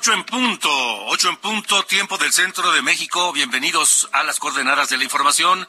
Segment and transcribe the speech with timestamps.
[0.00, 0.70] Ocho en punto,
[1.08, 3.34] ocho en punto, tiempo del centro de México.
[3.34, 5.68] Bienvenidos a las coordenadas de la información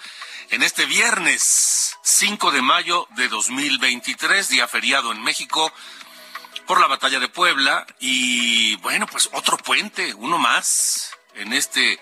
[0.52, 5.73] en este viernes 5 de mayo de 2023, día feriado en México
[6.66, 7.86] por la batalla de Puebla.
[8.00, 12.00] Y bueno, pues otro puente, uno más en este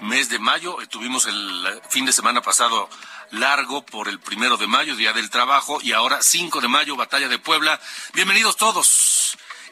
[0.00, 0.78] mes de mayo.
[0.90, 2.90] Tuvimos el fin de semana pasado
[3.30, 7.28] largo por el primero de mayo, Día del Trabajo, y ahora 5 de mayo, Batalla
[7.28, 7.80] de Puebla.
[8.14, 9.17] Bienvenidos todos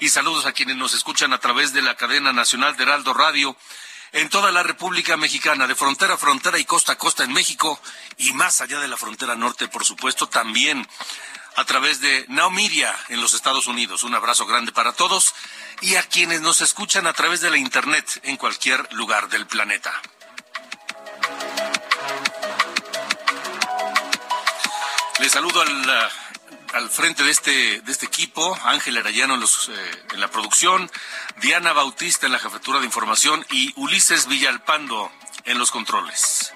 [0.01, 3.57] y saludos a quienes nos escuchan a través de la cadena nacional de Heraldo Radio
[4.13, 7.81] en toda la República Mexicana, de frontera a frontera y costa a costa en México
[8.19, 10.87] y más allá de la frontera norte, por supuesto, también
[11.57, 14.03] a través de Now Media en los Estados Unidos.
[14.03, 15.35] Un abrazo grande para todos
[15.81, 19.93] y a quienes nos escuchan a través de la Internet en cualquier lugar del planeta.
[25.19, 26.11] Les saludo al
[26.77, 30.91] al frente de este, de este equipo, Ángel Arayano en, eh, en la producción,
[31.41, 35.11] Diana Bautista en la jefatura de información y Ulises Villalpando
[35.47, 36.53] en los controles.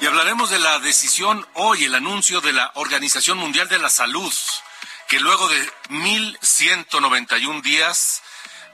[0.00, 4.32] Y hablaremos de la decisión hoy, el anuncio de la Organización Mundial de la Salud,
[5.08, 8.22] que luego de 1.191 días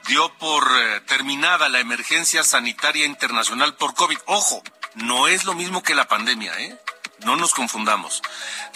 [0.07, 4.19] dio por eh, terminada la emergencia sanitaria internacional por COVID.
[4.27, 4.61] Ojo,
[4.95, 6.77] no es lo mismo que la pandemia, ¿eh?
[7.19, 8.21] No nos confundamos.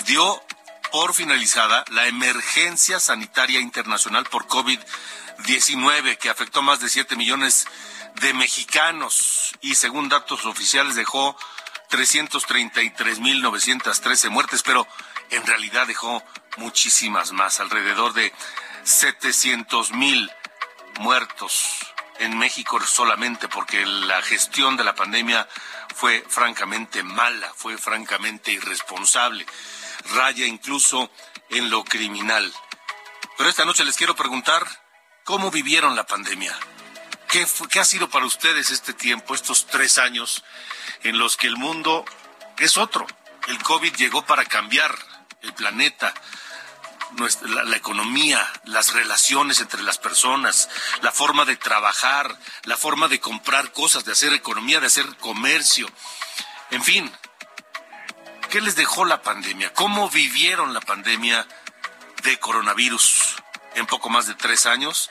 [0.06, 0.41] Dio
[0.91, 7.68] por finalizada la emergencia sanitaria internacional por COVID-19 que afectó a más de 7 millones
[8.16, 11.38] de mexicanos y según datos oficiales dejó
[11.91, 14.88] 333.913 muertes, pero
[15.30, 16.24] en realidad dejó
[16.57, 18.34] muchísimas más, alrededor de
[18.84, 20.31] 700.000
[21.00, 25.47] muertos en México solamente porque la gestión de la pandemia
[25.99, 29.45] fue francamente mala, fue francamente irresponsable,
[30.15, 31.11] raya incluso
[31.49, 32.53] en lo criminal.
[33.37, 34.65] Pero esta noche les quiero preguntar
[35.25, 36.57] cómo vivieron la pandemia.
[37.27, 40.45] ¿Qué, ¿Qué, ha sido para ustedes este tiempo, estos tres años
[41.03, 42.05] en los que el mundo
[42.59, 43.05] es otro?
[43.49, 44.97] El COVID llegó para cambiar
[45.41, 46.13] el planeta,
[47.17, 50.69] nuestra, la, economía, las relaciones entre las personas,
[51.01, 55.89] la forma de trabajar, la forma de comprar cosas, de hacer economía, de hacer comercio.
[56.71, 57.11] En fin,
[58.49, 59.73] ¿qué les dejó la pandemia?
[59.73, 61.47] ¿Cómo vivieron la pandemia
[62.23, 63.35] de coronavirus
[63.75, 65.09] en poco más de tres años?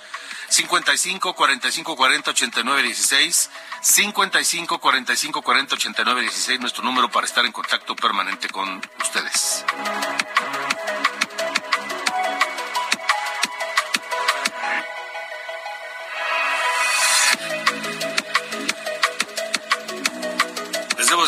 [0.48, 3.50] 55 45 40 89 16
[3.82, 9.64] 55 45 40 89 16 nuestro número para estar en contacto permanente con ustedes.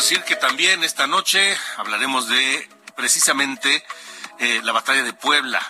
[0.01, 3.85] Decir que también esta noche hablaremos de precisamente
[4.39, 5.61] eh, la batalla de Puebla.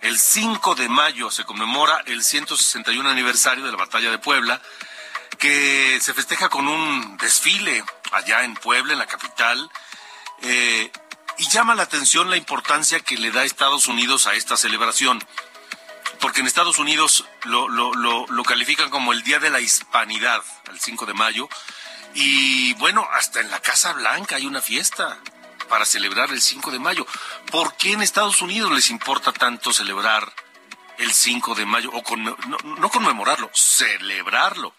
[0.00, 4.62] El 5 de mayo se conmemora el 161 aniversario de la batalla de Puebla,
[5.38, 9.70] que se festeja con un desfile allá en Puebla, en la capital.
[10.40, 10.90] Eh,
[11.36, 15.22] y llama la atención la importancia que le da Estados Unidos a esta celebración,
[16.20, 20.42] porque en Estados Unidos lo, lo, lo, lo califican como el Día de la Hispanidad,
[20.70, 21.46] el 5 de mayo,
[22.18, 25.18] y bueno, hasta en la Casa Blanca hay una fiesta
[25.68, 27.06] para celebrar el 5 de mayo.
[27.50, 30.32] ¿Por qué en Estados Unidos les importa tanto celebrar
[30.96, 31.90] el 5 de mayo?
[31.92, 34.74] O no, conmemorarlo, celebrarlo.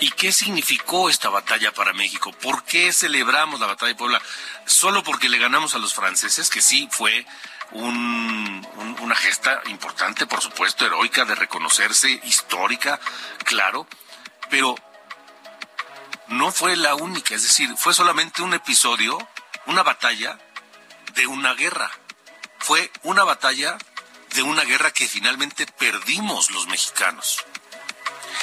[0.00, 2.32] ¿Y qué significó esta batalla para México?
[2.32, 4.22] ¿Por qué celebramos la batalla de Puebla?
[4.64, 6.48] ¿Solo porque le ganamos a los franceses?
[6.48, 7.26] Que sí fue
[7.72, 8.66] un,
[9.02, 12.98] una gesta importante, por supuesto, heroica, de reconocerse, histórica,
[13.44, 13.86] claro.
[14.48, 14.74] Pero
[16.28, 19.18] no fue la única, es decir, fue solamente un episodio,
[19.66, 20.38] una batalla
[21.14, 21.90] de una guerra.
[22.58, 23.76] Fue una batalla
[24.34, 27.44] de una guerra que finalmente perdimos los mexicanos.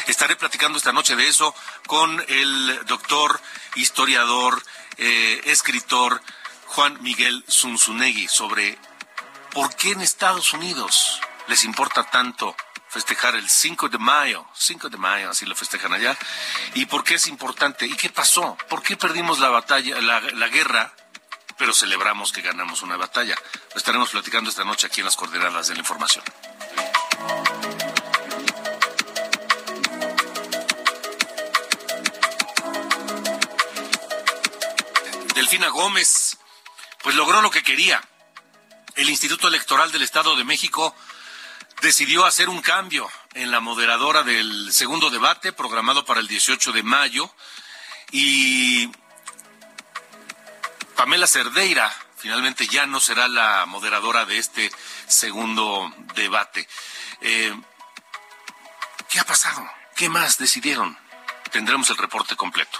[0.07, 1.53] Estaré platicando esta noche de eso
[1.87, 3.41] con el doctor,
[3.75, 4.63] historiador,
[4.97, 6.21] eh, escritor
[6.67, 8.77] Juan Miguel Zunzunegui sobre
[9.51, 12.55] por qué en Estados Unidos les importa tanto
[12.91, 16.17] festejar el 5 de mayo, 5 de mayo, así lo festejan allá,
[16.73, 20.47] y por qué es importante, y qué pasó, por qué perdimos la batalla, la, la
[20.49, 20.93] guerra,
[21.57, 23.35] pero celebramos que ganamos una batalla.
[23.69, 26.25] Lo estaremos platicando esta noche aquí en las coordenadas de la información.
[35.33, 36.37] Delfina Gómez,
[37.01, 38.03] pues logró lo que quería.
[38.95, 40.93] El Instituto Electoral del Estado de México
[41.81, 46.83] decidió hacer un cambio en la moderadora del segundo debate programado para el 18 de
[46.83, 47.33] mayo
[48.11, 48.89] y
[50.95, 54.71] Pamela Cerdeira finalmente ya no será la moderadora de este
[55.07, 56.67] segundo debate.
[57.21, 57.53] Eh,
[59.09, 59.67] ¿Qué ha pasado?
[59.95, 60.97] ¿Qué más decidieron?
[61.51, 62.79] Tendremos el reporte completo.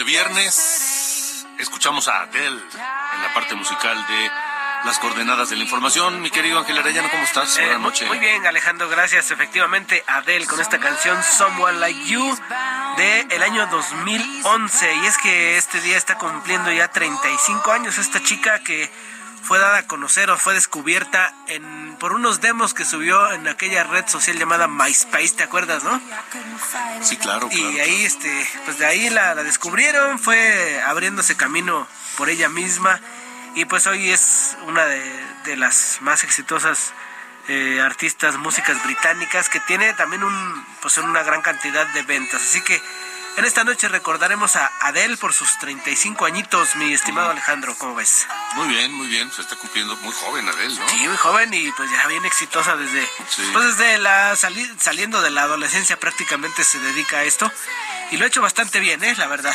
[0.00, 4.30] De viernes escuchamos a Adele en la parte musical de
[4.86, 6.22] las coordenadas de la información.
[6.22, 7.58] Mi querido Ángel Arellano, ¿cómo estás?
[7.58, 8.08] Eh, Buenas noches.
[8.08, 9.30] Muy bien, Alejandro, gracias.
[9.30, 12.34] Efectivamente, Adele con esta canción Someone Like You
[12.96, 14.94] de el año 2011.
[14.94, 18.90] Y es que este día está cumpliendo ya 35 años esta chica que
[19.50, 23.82] fue dada a conocer o fue descubierta en, por unos demos que subió en aquella
[23.82, 26.00] red social llamada MySpace, ¿te acuerdas, no?
[27.02, 27.48] Sí, claro.
[27.50, 33.00] Y ahí, este, pues de ahí la, la descubrieron, fue abriéndose camino por ella misma
[33.56, 36.92] y pues hoy es una de, las más exitosas
[37.48, 42.40] eh, artistas, músicas británicas que tiene también un, pues una gran cantidad de ventas.
[42.40, 42.80] Así que
[43.40, 48.26] en esta noche recordaremos a Adele por sus 35 añitos, mi estimado Alejandro, ¿cómo ves?
[48.54, 50.88] Muy bien, muy bien, se está cumpliendo muy joven Adele, ¿no?
[50.90, 53.08] Sí, muy joven y pues ya bien exitosa desde,
[53.54, 57.50] pues desde la saliendo de la adolescencia prácticamente se dedica a esto
[58.10, 59.14] y lo ha hecho bastante bien, ¿eh?
[59.16, 59.54] La verdad.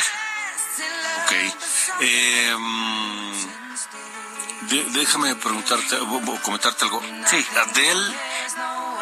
[1.22, 1.32] Ok.
[2.00, 2.56] Eh,
[4.94, 7.00] déjame preguntarte o comentarte algo.
[7.26, 7.46] Sí.
[7.56, 8.16] Adele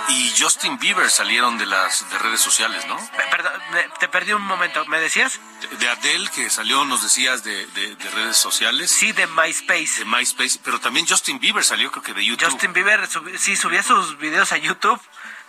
[0.09, 2.97] y Justin Bieber salieron de las de redes sociales, ¿no?
[3.31, 3.53] Perdón,
[3.99, 4.85] te perdí un momento.
[4.87, 5.41] ¿Me decías?
[5.79, 7.67] De, Adele, que salió, nos decías, de,
[8.15, 8.91] redes sociales.
[8.91, 9.99] Sí, de MySpace.
[9.99, 12.51] De MySpace, pero también Justin Bieber salió, creo que de YouTube.
[12.51, 13.09] Justin Bieber,
[13.39, 15.01] sí, subía sus videos a YouTube.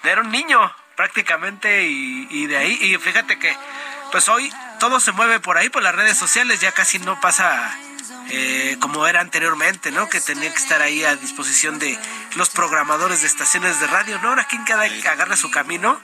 [0.04, 3.58] Era un niño, prácticamente, y, y de ahí, y fíjate que,
[4.12, 7.78] pues hoy todo se mueve por ahí, por las redes sociales, ya casi no pasa
[8.30, 10.10] eh, como era anteriormente, ¿no?
[10.10, 11.98] Que tenía que estar ahí a disposición de
[12.36, 14.30] los programadores de estaciones de radio, ¿no?
[14.30, 16.00] Ahora quien cada agarra su camino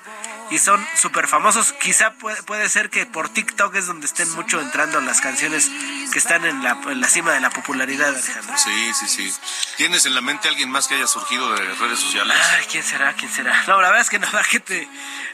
[0.52, 1.74] y son súper famosos.
[1.74, 5.72] Quizá puede, puede, ser que por TikTok es donde estén mucho entrando las canciones
[6.12, 8.56] que están en la, en la cima de la popularidad, Alejandro.
[8.58, 9.34] Sí, sí, sí.
[9.78, 12.38] ¿Tienes en la mente alguien más que haya surgido de redes sociales?
[12.58, 13.14] Ay, ¿quién será?
[13.14, 13.64] ¿Quién será?
[13.68, 14.88] No, la verdad es que no, ¿para qué te,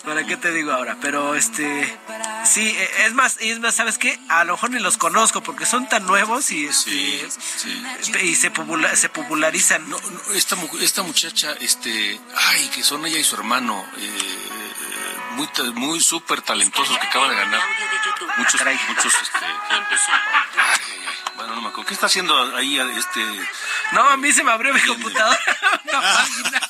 [0.05, 0.97] para qué te digo ahora?
[1.01, 1.97] Pero este,
[2.45, 4.19] sí, e, es más, es más, ¿sabes qué?
[4.29, 7.27] A lo mejor ni los conozco porque son tan nuevos y, este,
[8.21, 8.51] y se,
[8.95, 9.89] se popularizan.
[9.89, 9.97] No,
[10.35, 14.47] esta, esta muchacha, este, ay, que son ella y su hermano, eh,
[15.37, 17.61] muy, muy súper talentosos que acaban de ganar.
[18.37, 19.45] Muchos, muchos, este.
[21.35, 21.85] bueno, no me acuerdo.
[21.85, 23.21] ¿Qué está haciendo ahí este?
[23.91, 25.39] No, a mí se me abrió mi computadora
[25.83, 26.61] una página.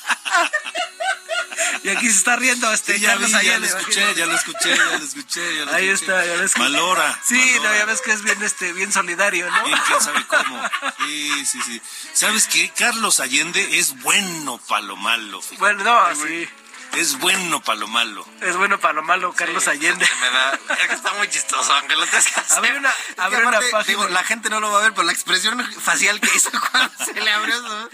[1.84, 4.76] Y aquí se está riendo este ya, Carlos vi, ya lo escuché, ya lo escuché,
[4.76, 6.12] ya lo escuché, ya lo Ahí escuché.
[6.12, 6.60] está, ya ves que...
[6.60, 7.20] Malora.
[7.22, 7.70] Sí, malora.
[7.70, 9.64] no, ya ves que es bien, este, bien solidario, ¿no?
[9.64, 10.60] Bien, quién sabe cómo.
[10.98, 11.80] Sí, sí, sí.
[12.12, 12.70] ¿Sabes qué?
[12.70, 15.58] Carlos Allende es bueno para lo malo, fíjate.
[15.60, 16.48] Bueno, no, sí.
[16.96, 18.26] Es bueno para lo malo.
[18.40, 20.04] Es bueno para lo malo, Carlos Allende.
[20.06, 20.58] Se me da,
[20.92, 22.56] está muy chistoso, hacer.
[22.56, 23.82] Abre una- abre una página.
[23.84, 27.04] digo, la gente no lo va a ver, pero la expresión facial que hizo cuando
[27.04, 27.90] se le abrió su...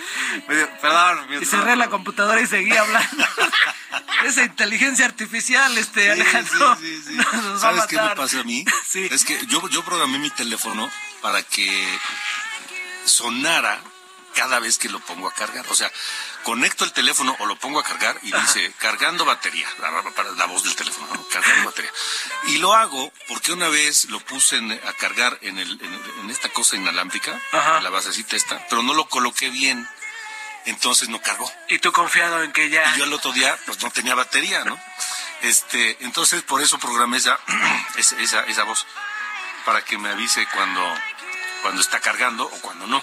[0.80, 1.42] Perdón.
[1.42, 3.26] Y cerré la computadora y seguí hablando.
[4.24, 7.16] Esa inteligencia artificial, este, Alejandro, Sí, sí, sí, sí.
[7.16, 8.64] nos va a ¿Sabes qué me pasa a mí?
[8.88, 9.06] Sí.
[9.10, 11.98] Es que yo, yo programé mi teléfono para que
[13.04, 13.80] sonara
[14.34, 15.64] cada vez que lo pongo a cargar.
[15.68, 15.90] O sea,
[16.44, 20.46] conecto el teléfono o lo pongo a cargar y dice cargando batería, la, para la
[20.46, 21.26] voz del teléfono, ¿no?
[21.28, 21.90] cargando batería.
[22.48, 26.30] Y lo hago porque una vez lo puse en- a cargar en, el, en, en
[26.30, 27.80] esta cosa inalámbrica, Ajá.
[27.80, 29.88] la basecita esta, pero no lo coloqué bien.
[30.66, 31.50] Entonces no cargó.
[31.68, 32.94] Y tú confiado en que ya...
[32.94, 34.80] Y yo el otro día pues no tenía batería, ¿no?
[35.42, 37.38] Este, entonces por eso programé esa,
[37.96, 38.86] esa, esa, esa voz
[39.66, 40.82] para que me avise cuando,
[41.62, 43.02] cuando está cargando o cuando no.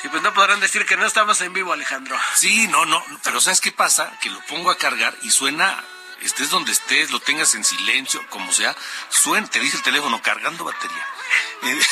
[0.00, 2.16] Sí, pues no podrán decir que no estamos en vivo, Alejandro.
[2.36, 4.12] Sí, no, no, pero ¿sabes qué pasa?
[4.20, 5.82] Que lo pongo a cargar y suena,
[6.20, 8.76] estés donde estés, lo tengas en silencio, como sea,
[9.08, 11.04] suena, te dice el teléfono cargando batería.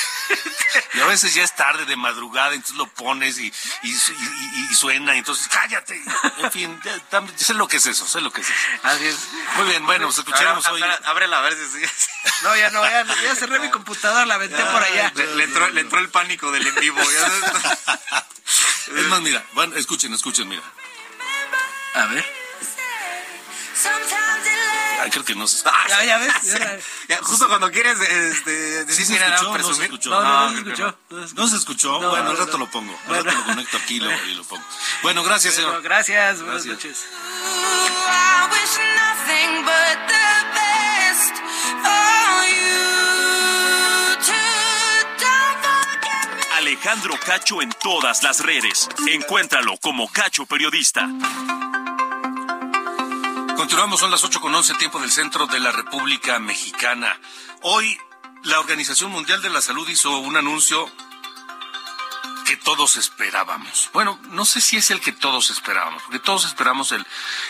[0.93, 3.47] Y a veces ya es tarde de madrugada, entonces lo pones y,
[3.83, 6.03] y, y- y suena, y entonces cállate.
[6.39, 8.59] En fin, ya, sé lo que es eso, sé lo que es eso.
[8.83, 9.17] Así es.
[9.57, 10.83] Muy bien, bueno, pues escucharemos hoy.
[11.05, 11.91] ábrela a ver si sigue.
[12.43, 15.11] No, ya no, ya, ya cerré mi computadora, la aventé por allá.
[15.15, 17.01] Le, le entró, le entró el pánico del en vivo.
[18.87, 20.63] Es más, mira, bueno, escuchen, escuchen, mira.
[21.95, 22.46] A ver.
[25.07, 26.33] Ay, creo que no se Ah, Ya, ya ves.
[26.43, 26.49] sí.
[26.59, 29.45] Ya- Ya, justo cuando quieres este, ¿Sí decir, se mira, escuchó?
[29.45, 29.85] no, ¿No se presumir.
[29.85, 30.11] escuchó?
[30.11, 30.99] No, no, no, se escuchó.
[31.11, 31.41] No se escuchó.
[31.43, 32.01] ¿No se escuchó?
[32.01, 32.59] No, bueno, al rato no.
[32.59, 32.93] lo pongo.
[32.93, 33.23] Al Bueno.
[33.25, 34.65] rato lo conecto aquí y lo, y lo pongo.
[35.03, 35.83] Bueno, gracias, Bueno, señor.
[35.83, 36.75] gracias, buenas Gracias.
[36.85, 37.07] noches.
[46.57, 48.89] Alejandro Cacho en todas las redes.
[49.09, 51.09] Encuéntralo como Cacho Periodista.
[53.67, 57.19] Continuamos, son las 8 con 11, tiempo del centro de la República Mexicana.
[57.63, 57.99] Hoy,
[58.45, 60.89] la Organización Mundial de la Salud hizo un anuncio
[62.47, 63.91] que todos esperábamos.
[63.93, 67.05] Bueno, no sé si es el que todos esperábamos, porque todos esperamos el,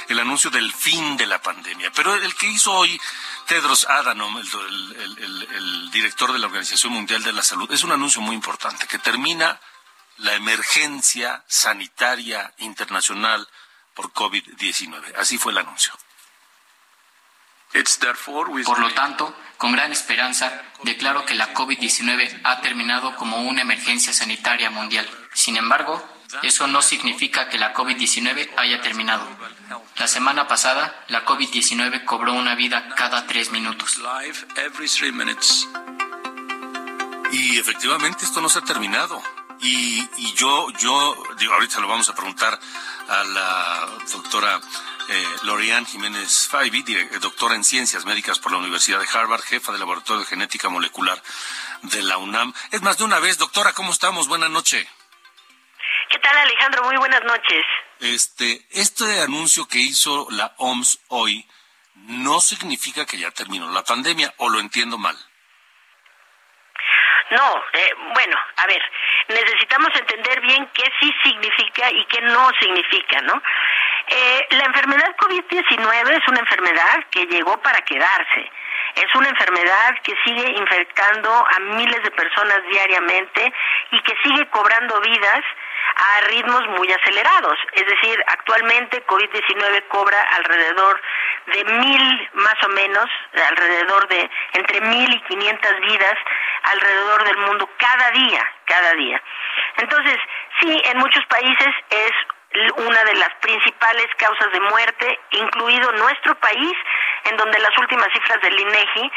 [0.09, 2.99] el anuncio del fin de la pandemia, pero el que hizo hoy
[3.47, 8.35] Tedros Adhanom, el, director de la Organización Mundial de la Salud, es un anuncio muy
[8.35, 9.61] importante, que termina
[10.17, 13.47] la emergencia sanitaria internacional
[13.95, 15.15] por COVID-19.
[15.19, 15.93] Así fue el anuncio.
[18.65, 24.13] Por lo tanto, con gran esperanza, declaro que la COVID-19 ha terminado como una emergencia
[24.13, 25.09] sanitaria mundial.
[25.33, 26.03] Sin embargo,
[26.43, 29.27] eso no significa que la COVID-19 haya terminado.
[29.97, 33.99] La semana pasada, la COVID-19 cobró una vida cada tres minutos.
[37.33, 39.23] Y efectivamente esto no se ha terminado.
[39.61, 42.59] Y, y yo, yo, digo, ahorita lo vamos a preguntar
[43.09, 44.61] a la doctora
[45.09, 49.73] eh, Lorian Jiménez Faibi, dire- doctora en Ciencias Médicas por la Universidad de Harvard, jefa
[49.73, 51.21] del Laboratorio de Genética Molecular
[51.83, 52.53] de la UNAM.
[52.73, 54.29] Es más de una vez, doctora, ¿cómo estamos?
[54.29, 54.87] Buenas noches.
[56.11, 56.85] ¿Qué tal Alejandro?
[56.85, 57.65] Muy buenas noches.
[58.01, 61.49] Este, este anuncio que hizo la OMS hoy
[61.95, 65.17] no significa que ya terminó la pandemia, o lo entiendo mal.
[67.31, 68.81] No, eh, bueno, a ver,
[69.29, 73.43] necesitamos entender bien qué sí significa y qué no significa, ¿no?
[74.09, 78.51] Eh, la enfermedad COVID-19 es una enfermedad que llegó para quedarse.
[78.95, 83.53] Es una enfermedad que sigue infectando a miles de personas diariamente
[83.91, 85.43] y que sigue cobrando vidas
[85.97, 87.59] a ritmos muy acelerados.
[87.73, 91.01] Es decir, actualmente COVID-19 cobra alrededor
[91.47, 93.07] de mil, más o menos,
[93.49, 96.17] alrededor de entre mil y quinientas vidas
[96.63, 99.23] alrededor del mundo cada día, cada día.
[99.79, 100.17] Entonces,
[100.61, 102.13] sí, en muchos países es
[102.77, 106.73] una de las principales causas de muerte, incluido nuestro país,
[107.25, 109.13] en donde las últimas cifras del INEGI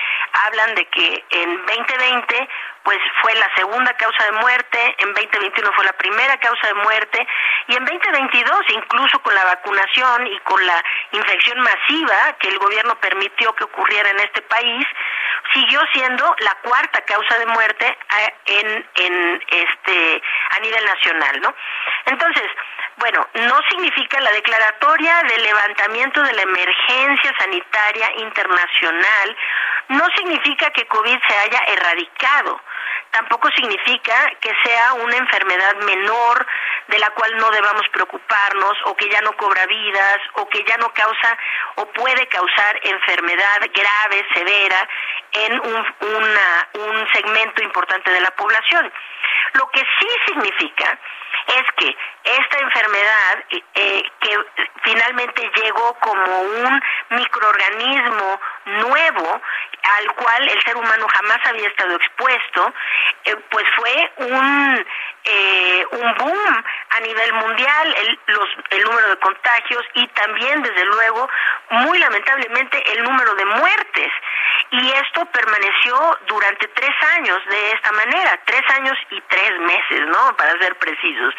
[0.48, 2.50] hablan de que en 2020
[2.89, 7.27] pues fue la segunda causa de muerte, en 2021 fue la primera causa de muerte
[7.67, 13.00] y en 2022 incluso con la vacunación y con la infección masiva que el gobierno
[13.00, 14.88] permitió que ocurriera en este país,
[15.53, 20.24] siguió siendo la cuarta causa de muerte eh, en, en este
[20.58, 21.53] a nivel nacional, ¿no?
[22.05, 22.50] Entonces,
[23.00, 29.38] bueno, no significa la declaratoria de levantamiento de la emergencia sanitaria internacional,
[29.89, 32.62] no significa que COVID se haya erradicado,
[33.12, 36.46] tampoco significa que sea una enfermedad menor
[36.88, 40.77] de la cual no debamos preocuparnos o que ya no cobra vidas o que ya
[40.77, 41.38] no causa
[41.75, 44.88] o puede causar enfermedad grave, severa
[45.31, 45.86] en un,
[46.74, 48.91] un segmento importante de la población.
[49.53, 51.00] Lo que sí significa
[51.48, 54.38] es que esta enfermedad eh, que
[54.84, 58.39] finalmente llegó como un microorganismo
[58.70, 59.42] nuevo
[59.98, 62.74] al cual el ser humano jamás había estado expuesto,
[63.26, 64.86] eh, pues fue un,
[65.24, 70.86] eh, un boom a nivel mundial, el, los, el número de contagios y también, desde
[70.86, 71.30] luego,
[71.70, 74.12] muy lamentablemente, el número de muertes.
[74.72, 80.36] Y esto permaneció durante tres años de esta manera, tres años y tres meses, ¿no?
[80.38, 81.34] Para ser precisos.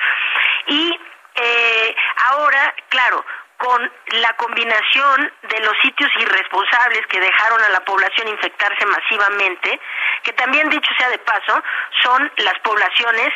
[0.66, 0.98] Y
[1.34, 1.96] eh,
[2.30, 3.24] ahora, claro,
[3.60, 9.78] con la combinación de los sitios irresponsables que dejaron a la población infectarse masivamente,
[10.22, 11.62] que también dicho sea de paso,
[12.02, 13.28] son las poblaciones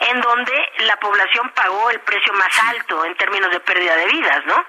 [0.00, 4.46] en donde la población pagó el precio más alto en términos de pérdida de vidas,
[4.46, 4.64] ¿no?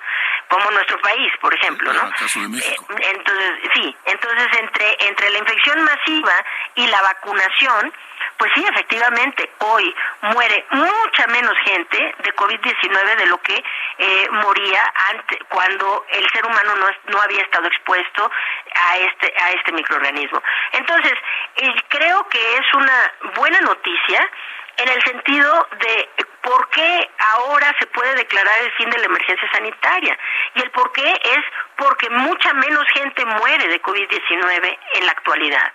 [0.50, 2.08] Como nuestro país, por ejemplo, ¿no?
[2.08, 2.76] Eh,
[3.12, 6.34] entonces, sí, entonces entre entre la infección masiva
[6.76, 7.94] y la vacunación,
[8.38, 13.64] pues sí, efectivamente, hoy muere mucha menos gente de COVID-19 de lo que
[13.98, 18.30] eh, moría antes, cuando el ser humano no, no había estado expuesto
[18.76, 20.42] a este, a este microorganismo.
[20.74, 21.14] Entonces,
[21.56, 24.30] eh, creo que es una buena noticia
[24.78, 26.10] en el sentido de
[26.48, 30.18] por qué ahora se puede declarar el fin de la emergencia sanitaria.
[30.56, 31.44] Y el por qué es
[31.76, 35.74] porque mucha menos gente muere de COVID-19 en la actualidad.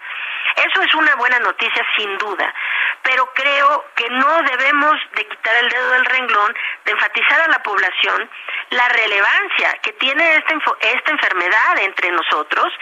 [0.57, 2.55] Eso es una buena noticia sin duda,
[3.03, 7.63] pero creo que no debemos de quitar el dedo del renglón, de enfatizar a la
[7.63, 8.31] población
[8.71, 12.73] la relevancia que tiene esta, esta enfermedad entre nosotros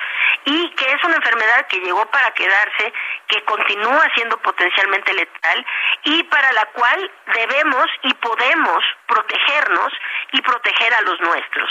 [0.45, 2.93] y que es una enfermedad que llegó para quedarse,
[3.29, 5.67] que continúa siendo potencialmente letal
[6.05, 9.93] y para la cual debemos y podemos protegernos
[10.33, 11.71] y proteger a los nuestros.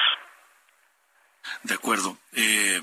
[1.64, 2.18] De acuerdo.
[2.36, 2.80] Eh,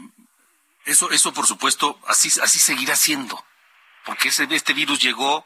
[0.87, 3.45] eso, eso por supuesto, así, así seguirá siendo,
[4.05, 5.45] porque ese, este virus llegó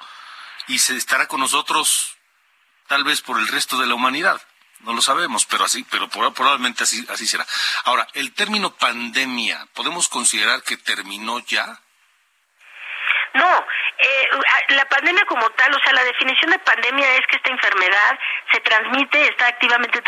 [0.68, 2.16] y se estará con nosotros
[2.86, 4.40] tal vez por el resto de la humanidad.
[4.80, 7.46] No lo sabemos, pero así, pero probablemente así, así será.
[7.84, 11.78] Ahora, el término pandemia, ¿podemos considerar que terminó ya?
[13.34, 13.66] No,
[13.98, 14.28] eh,
[14.70, 18.18] la pandemia como tal, o sea, la definición de pandemia es que esta enfermedad
[18.50, 20.00] se transmite, está activamente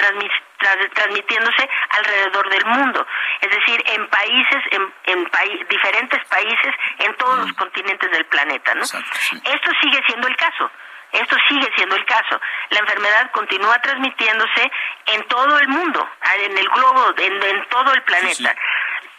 [0.95, 3.07] transmitiéndose alrededor del mundo,
[3.41, 5.29] es decir, en países, en, en
[5.69, 8.83] diferentes países, en todos los continentes del planeta, ¿no?
[8.83, 10.71] Esto sigue siendo el caso.
[11.13, 12.41] Esto sigue siendo el caso.
[12.71, 14.73] La enfermedad continúa transmitiéndose
[15.07, 18.55] en todo el mundo, en el globo, en, todo el planeta.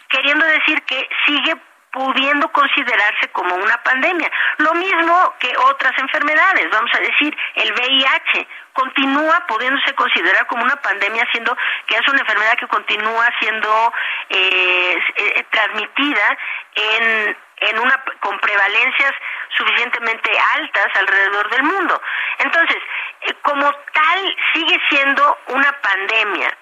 [0.10, 1.56] Queriendo decir que sigue
[1.94, 4.30] pudiendo considerarse como una pandemia.
[4.58, 10.76] Lo mismo que otras enfermedades, vamos a decir, el VIH continúa pudiéndose considerar como una
[10.78, 13.94] pandemia, siendo que es una enfermedad que continúa siendo
[14.30, 16.38] eh, eh, transmitida
[16.74, 19.12] en, en una con prevalencias
[19.56, 22.02] suficientemente altas alrededor del mundo.
[22.40, 22.78] Entonces,
[23.22, 26.58] eh, como tal, sigue siendo una pandemia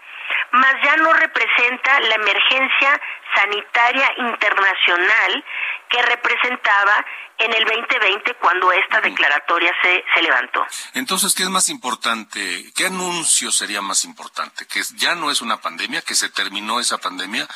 [0.51, 3.01] mas ya no representa la emergencia
[3.35, 5.43] sanitaria internacional
[5.89, 7.05] que representaba
[7.43, 10.65] en el 2020 cuando esta declaratoria se, se levantó.
[10.93, 12.71] Entonces, ¿qué es más importante?
[12.75, 14.67] ¿Qué anuncio sería más importante?
[14.67, 17.47] ¿Que ya no es una pandemia, que se terminó esa pandemia?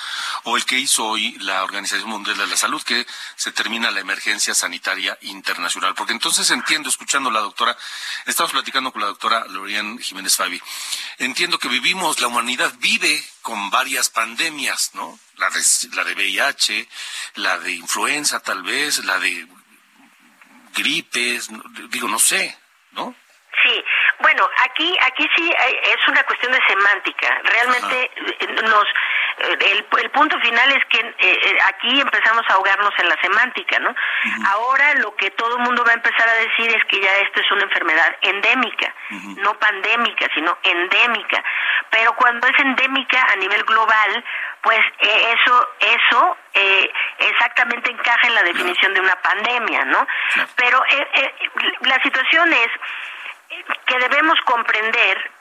[0.44, 4.00] ¿O el que hizo hoy la Organización Mundial de la Salud, que se termina la
[4.00, 5.94] emergencia sanitaria internacional?
[5.94, 7.78] Porque entonces entiendo, escuchando a la doctora,
[8.26, 10.62] estamos platicando con la doctora Lorian Jiménez Fabi,
[11.20, 15.20] entiendo que vivimos, la humanidad vive con varias pandemias, ¿no?
[15.38, 15.62] La de,
[15.94, 16.88] la de VIH,
[17.36, 19.48] la de influenza tal vez, la de
[20.76, 21.50] gripes,
[21.90, 22.56] digo, no sé,
[22.92, 23.16] ¿no?
[23.64, 23.84] Sí,
[24.20, 25.52] bueno, aquí aquí sí
[25.84, 27.42] es una cuestión de semántica.
[27.44, 28.86] Realmente eh, nos
[29.38, 33.80] eh, el, el, punto final es que eh, aquí empezamos a ahogarnos en la semántica,
[33.80, 33.96] ¿no?
[34.50, 37.42] Ahora lo que todo el mundo va a empezar a decir es que ya esto
[37.42, 38.94] es una enfermedad endémica,
[39.38, 41.44] no pandémica, sino endémica.
[41.90, 44.24] Pero cuando es endémica a nivel global,
[44.66, 46.38] pues eso eso
[47.20, 50.08] exactamente encaja en la definición de una pandemia, ¿no?
[50.56, 50.84] Pero
[51.82, 52.70] la situación es
[53.86, 55.32] que debemos comprender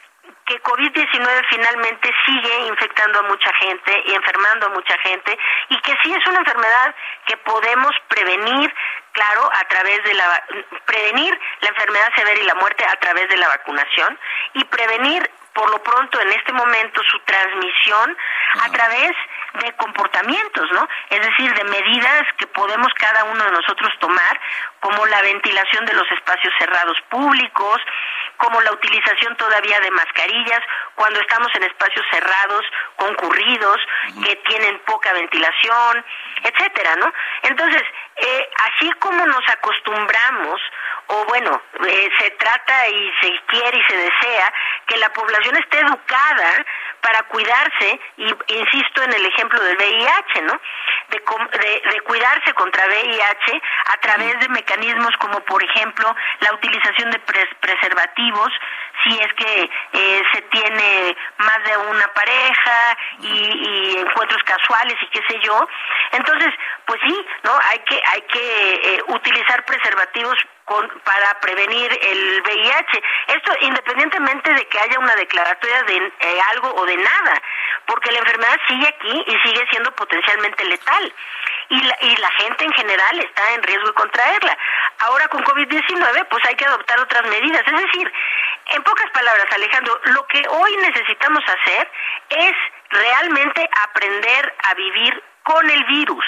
[0.46, 5.38] que COVID-19 finalmente sigue infectando a mucha gente y enfermando a mucha gente
[5.70, 6.94] y que sí es una enfermedad
[7.26, 8.74] que podemos prevenir,
[9.12, 10.44] claro, a través de la
[10.85, 14.18] prevenir la enfermedad severa y la muerte a través de la vacunación
[14.54, 18.16] y prevenir por lo pronto en este momento su transmisión
[18.61, 19.12] a través
[19.61, 20.87] de comportamientos, ¿no?
[21.11, 24.40] Es decir, de medidas que podemos cada uno de nosotros tomar,
[24.80, 27.80] como la ventilación de los espacios cerrados públicos,
[28.37, 30.61] como la utilización todavía de mascarillas
[30.94, 32.64] cuando estamos en espacios cerrados,
[32.97, 33.79] concurridos,
[34.25, 36.05] que tienen poca ventilación,
[36.42, 37.12] etcétera, ¿no?
[37.42, 37.83] Entonces,
[38.16, 40.61] eh, así como nos acostumbramos
[41.07, 44.53] o bueno, eh, se trata y se quiere y se desea
[44.87, 46.64] que la población esté educada
[47.03, 50.61] para cuidarse, y insisto en el ejemplo del VIH, ¿no?
[51.11, 57.18] De, de, cuidarse contra VIH a través de mecanismos como, por ejemplo, la utilización de
[57.61, 58.23] preservativos,
[59.02, 65.20] si es que eh, se tiene más de una pareja y, encuentros casuales y qué
[65.28, 65.66] sé yo.
[66.12, 66.50] Entonces,
[66.87, 67.52] pues sí, ¿no?
[67.70, 73.03] Hay que, hay que eh, utilizar preservativos para prevenir el VIH.
[73.29, 77.42] Esto independientemente de que haya una declaratoria de eh, algo o de nada,
[77.87, 81.14] porque la enfermedad sigue aquí y sigue siendo potencialmente letal.
[81.70, 84.59] Y la, y la gente en general está en riesgo de contraerla.
[85.00, 87.62] Ahora con COVID-19 pues hay que adoptar otras medidas.
[87.66, 88.12] Es decir,
[88.72, 91.90] en pocas palabras, Alejandro, lo que hoy necesitamos hacer
[92.31, 92.53] es
[92.90, 96.24] realmente aprender a vivir con el virus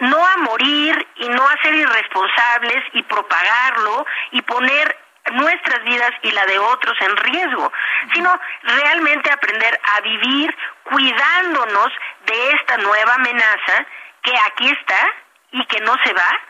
[0.00, 4.96] no a morir y no a ser irresponsables y propagarlo y poner
[5.32, 7.72] nuestras vidas y la de otros en riesgo,
[8.14, 11.88] sino realmente aprender a vivir cuidándonos
[12.26, 13.86] de esta nueva amenaza
[14.22, 15.08] que aquí está
[15.52, 16.40] y que no se va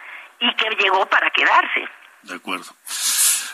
[0.40, 1.88] y que llegó para quedarse.
[2.22, 2.66] De acuerdo.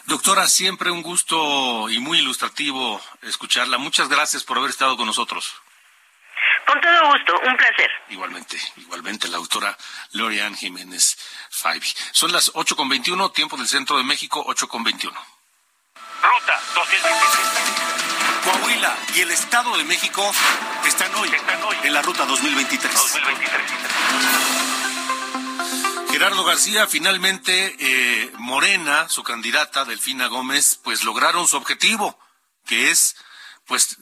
[0.07, 3.79] Doctora, siempre un gusto y muy ilustrativo escucharla.
[3.79, 5.55] Muchas gracias por haber estado con nosotros.
[6.67, 7.91] Con todo gusto, un placer.
[8.09, 9.77] Igualmente, igualmente la autora
[10.13, 11.17] Lorian Jiménez
[11.51, 11.93] Faibi.
[12.13, 15.21] Son las ocho con veintiuno, tiempo del centro de México, ocho con veintiuno.
[16.23, 17.85] Ruta 2023.
[18.45, 20.33] Coahuila y el Estado de México
[20.85, 21.31] están hoy,
[21.83, 22.95] en la ruta 2023.
[22.95, 24.65] 2023.
[26.11, 32.19] Gerardo García, finalmente eh, Morena, su candidata Delfina Gómez, pues lograron su objetivo,
[32.67, 33.17] que es
[33.67, 33.99] pues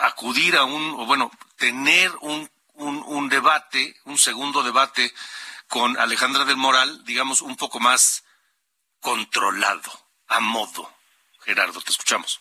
[0.00, 1.30] acudir a un, o bueno,
[1.62, 5.12] tener un, un, debate, un segundo debate
[5.68, 8.24] con Alejandra del Moral, digamos, un poco más
[8.98, 9.92] controlado,
[10.26, 10.92] a modo.
[11.44, 12.40] Gerardo, te escuchamos.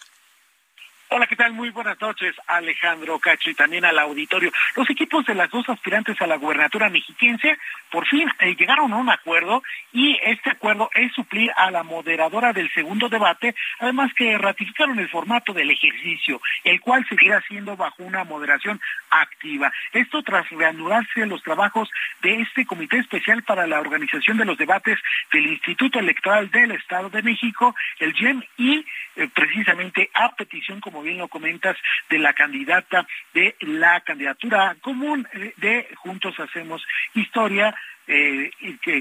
[1.10, 1.54] Hola, ¿qué tal?
[1.54, 4.52] Muy buenas noches, Alejandro Cacho y también al auditorio.
[4.76, 7.60] Los equipos de las dos aspirantes a la gubernatura mexiquense
[7.92, 12.54] por fin eh, llegaron a un acuerdo y este acuerdo es suplir a la moderadora
[12.54, 18.04] del segundo debate, además que ratificaron el formato del ejercicio, el cual seguirá siendo bajo
[18.04, 19.72] una moderación activa.
[19.92, 21.90] Esto tras reanudarse los trabajos
[22.22, 24.98] de este comité especial para la organización de los debates
[25.32, 31.02] del Instituto Electoral del Estado de México, el GEM, y eh, precisamente a petición como
[31.02, 31.78] bien lo comentas,
[32.10, 37.76] de la candidata de la candidatura común eh, de Juntos Hacemos Historia,
[38.08, 38.52] eh,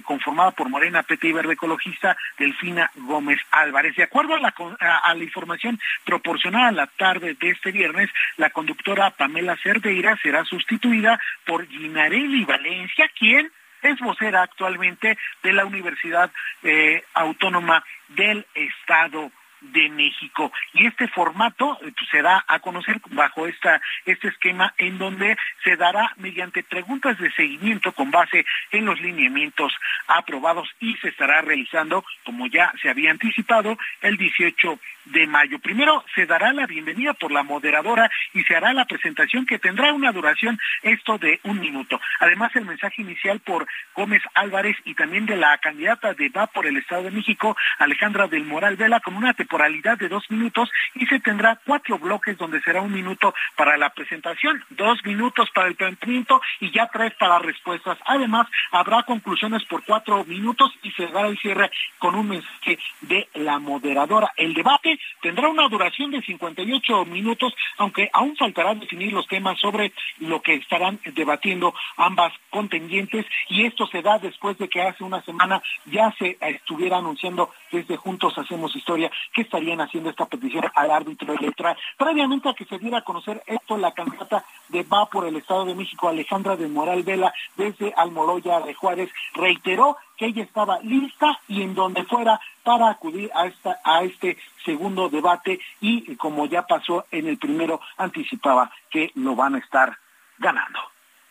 [0.05, 3.97] conformada por Morena, PT y Verde Ecologista, Delfina Gómez Álvarez.
[3.97, 9.11] De acuerdo a la, a, la información proporcionada la tarde de este viernes, la conductora
[9.11, 13.51] Pamela Cerdeira será sustituida por Ginarelli Valencia, quien
[13.83, 16.31] es vocera actualmente de la Universidad
[16.63, 20.53] eh, Autónoma del Estado de México.
[20.75, 25.37] Y este formato eh, pues, se da a conocer bajo esta, este esquema en donde
[25.65, 29.73] se dará mediante preguntas de seguimiento con base en los lineamientos
[30.07, 35.59] aprobados y se estará realizando, como ya se había anticipado, el 18 de mayo.
[35.59, 39.93] Primero se dará la bienvenida por la moderadora y se hará la presentación que tendrá
[39.93, 42.01] una duración esto de un minuto.
[42.21, 46.67] Además el mensaje inicial por Gómez Álvarez y también de la candidata de Va por
[46.67, 51.07] el Estado de México, Alejandra del Moral Vela, con una temporalidad de dos minutos y
[51.07, 55.75] se tendrá cuatro bloques donde será un minuto para la presentación, dos minutos para el
[55.75, 57.99] planteamiento y ya tres para respuestas.
[58.07, 63.29] Además habrá conclusiones por cuatro minutos y se dará el cierre con un mensaje de
[63.35, 64.31] la moderadora.
[64.37, 69.93] El debate tendrá una duración de 58 minutos, aunque aún faltará definir los temas sobre
[70.21, 75.23] lo que estarán debatiendo ambas contendientes y esto se da después de que hace una
[75.23, 79.11] semana ya se estuviera anunciando desde Juntos Hacemos Historia
[79.43, 81.77] estarían haciendo esta petición al árbitro electoral.
[81.97, 85.65] Previamente a que se diera a conocer esto, la candidata de Va por el Estado
[85.65, 91.39] de México, Alejandra de Moral Vela, desde Almoloya de Juárez, reiteró que ella estaba lista
[91.49, 96.63] y en donde fuera para acudir a esta a este segundo debate y como ya
[96.63, 99.97] pasó en el primero anticipaba que lo van a estar
[100.39, 100.79] ganando.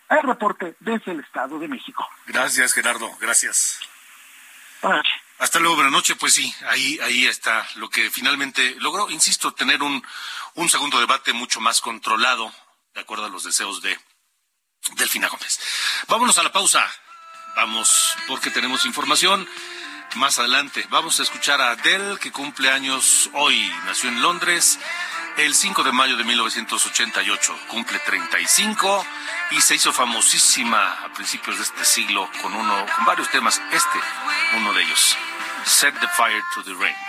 [0.09, 2.07] El reporte desde el Estado de México.
[2.25, 3.09] Gracias, Gerardo.
[3.21, 3.79] Gracias.
[5.39, 6.17] Hasta luego, buenas noches.
[6.19, 10.05] Pues sí, ahí, ahí está lo que finalmente logró, insisto, tener un,
[10.55, 12.53] un segundo debate mucho más controlado,
[12.93, 13.97] de acuerdo a los deseos de
[14.97, 15.59] Delfina Gómez.
[16.09, 16.85] Vámonos a la pausa.
[17.55, 19.47] Vamos, porque tenemos información
[20.15, 20.85] más adelante.
[20.89, 23.71] Vamos a escuchar a Adele, que cumple años hoy.
[23.85, 24.77] Nació en Londres
[25.37, 27.59] el 5 de mayo de 1988.
[27.67, 29.05] Cumple 35
[29.51, 33.61] y se hizo famosísima a principios de este siglo con, uno, con varios temas.
[33.71, 33.99] Este,
[34.57, 35.17] uno de ellos.
[35.65, 37.08] Set the fire to the rain.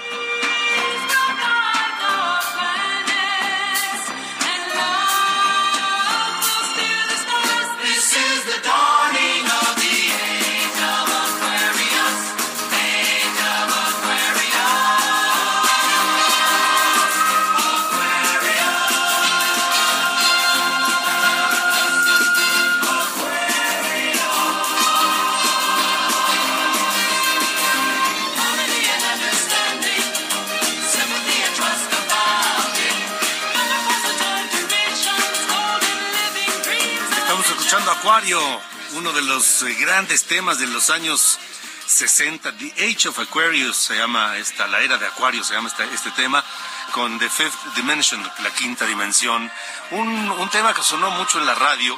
[37.71, 38.61] Escuchando Acuario,
[38.95, 41.39] uno de los eh, grandes temas de los años
[41.87, 42.57] 60.
[42.57, 46.11] The Age of Aquarius se llama esta, la era de Acuario se llama esta- este
[46.11, 46.43] tema,
[46.91, 49.49] con The Fifth Dimension, la quinta dimensión.
[49.91, 51.97] Un, un tema que sonó mucho en la radio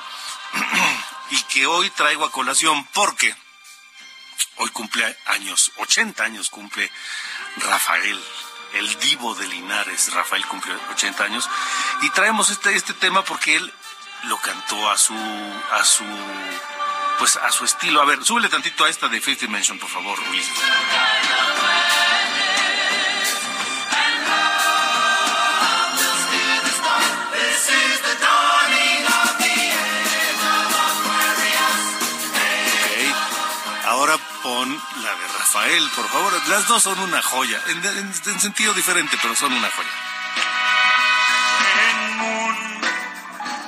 [1.31, 3.35] y que hoy traigo a colación porque
[4.57, 6.91] hoy cumple años, 80 años cumple
[7.57, 8.23] Rafael.
[8.73, 11.49] El divo de Linares, Rafael cumple 80 años,
[12.03, 13.73] y traemos este, este tema porque él
[14.23, 16.05] lo cantó a su a su
[17.19, 18.01] pues a su estilo.
[18.01, 20.57] A ver, súbele tantito a esta de Fifth Dimension, por favor, Ulises.
[27.33, 31.83] This is the dawning of the age of Aquarius.
[32.27, 33.85] Ok.
[33.85, 34.69] Ahora pon
[35.03, 36.31] la de Rafael, por favor.
[36.49, 39.89] Las dos son una joya, en, en- en sentido diferente, pero son una joya.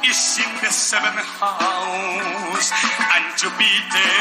[0.10, 2.70] Is in the seventh house,
[3.16, 4.12] and Jupiter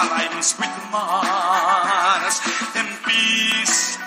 [0.00, 2.40] aligns with Mars,
[2.76, 3.98] and peace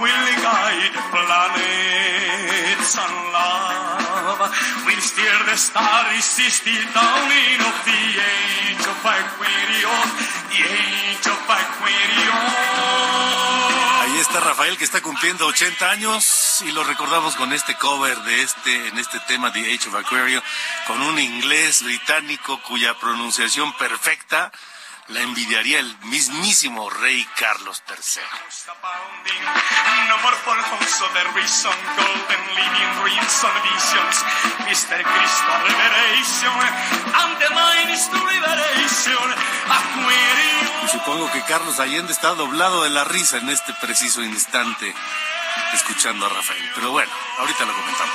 [0.00, 4.40] will guide the planets and love
[4.86, 6.38] will steer the stars.
[6.38, 10.10] Is the dawning of the age of Aquarius,
[10.50, 12.66] the age of Aquarius.
[14.26, 18.88] Está Rafael que está cumpliendo 80 años y lo recordamos con este cover de este
[18.88, 20.42] en este tema The Age of Aquario
[20.88, 24.50] con un inglés británico cuya pronunciación perfecta
[25.08, 28.22] la envidiaría el mismísimo rey Carlos III.
[40.84, 44.94] Y supongo que Carlos Allende está doblado de la risa en este preciso instante
[45.74, 46.70] escuchando a Rafael.
[46.74, 48.14] Pero bueno, ahorita lo comentamos.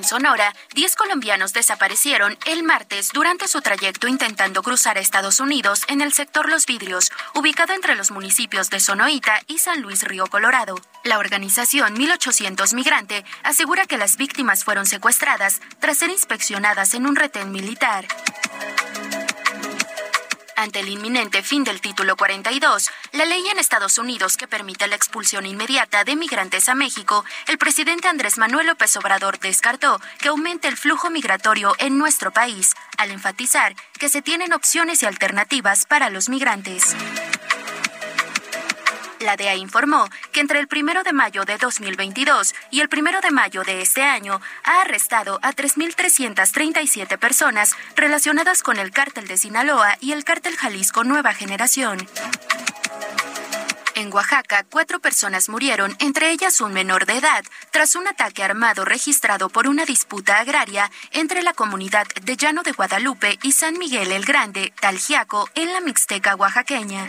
[0.00, 6.00] En Sonora, 10 colombianos desaparecieron el martes durante su trayecto intentando cruzar Estados Unidos en
[6.00, 10.76] el sector Los Vidrios, ubicado entre los municipios de Sonoita y San Luis Río Colorado.
[11.04, 17.14] La organización 1800 Migrante asegura que las víctimas fueron secuestradas tras ser inspeccionadas en un
[17.14, 18.06] retén militar.
[20.60, 24.94] Ante el inminente fin del título 42, la ley en Estados Unidos que permite la
[24.94, 30.68] expulsión inmediata de migrantes a México, el presidente Andrés Manuel López Obrador descartó que aumente
[30.68, 36.10] el flujo migratorio en nuestro país, al enfatizar que se tienen opciones y alternativas para
[36.10, 36.94] los migrantes.
[39.20, 43.30] La DEA informó que entre el 1 de mayo de 2022 y el 1 de
[43.30, 49.98] mayo de este año ha arrestado a 3.337 personas relacionadas con el cártel de Sinaloa
[50.00, 52.08] y el cártel Jalisco Nueva Generación.
[53.94, 58.86] En Oaxaca, cuatro personas murieron, entre ellas un menor de edad, tras un ataque armado
[58.86, 64.12] registrado por una disputa agraria entre la comunidad de Llano de Guadalupe y San Miguel
[64.12, 67.06] el Grande, Talgiaco, en la Mixteca oaxaqueña.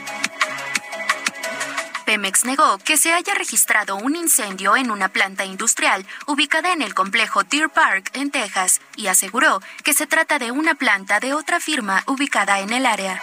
[2.06, 6.94] Pemex negó que se haya registrado un incendio en una planta industrial ubicada en el
[6.94, 11.60] complejo Deer Park, en Texas, y aseguró que se trata de una planta de otra
[11.60, 13.22] firma ubicada en el área.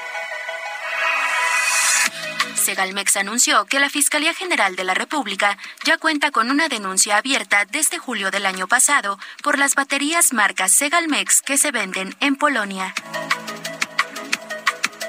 [2.68, 7.64] Segalmex anunció que la Fiscalía General de la República ya cuenta con una denuncia abierta
[7.64, 12.94] desde julio del año pasado por las baterías marcas Segalmex que se venden en Polonia.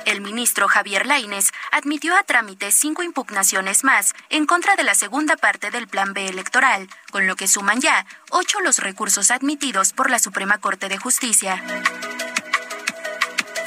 [0.05, 5.35] El ministro Javier Laines admitió a trámite cinco impugnaciones más en contra de la segunda
[5.38, 10.09] parte del Plan B electoral, con lo que suman ya ocho los recursos admitidos por
[10.09, 11.63] la Suprema Corte de Justicia.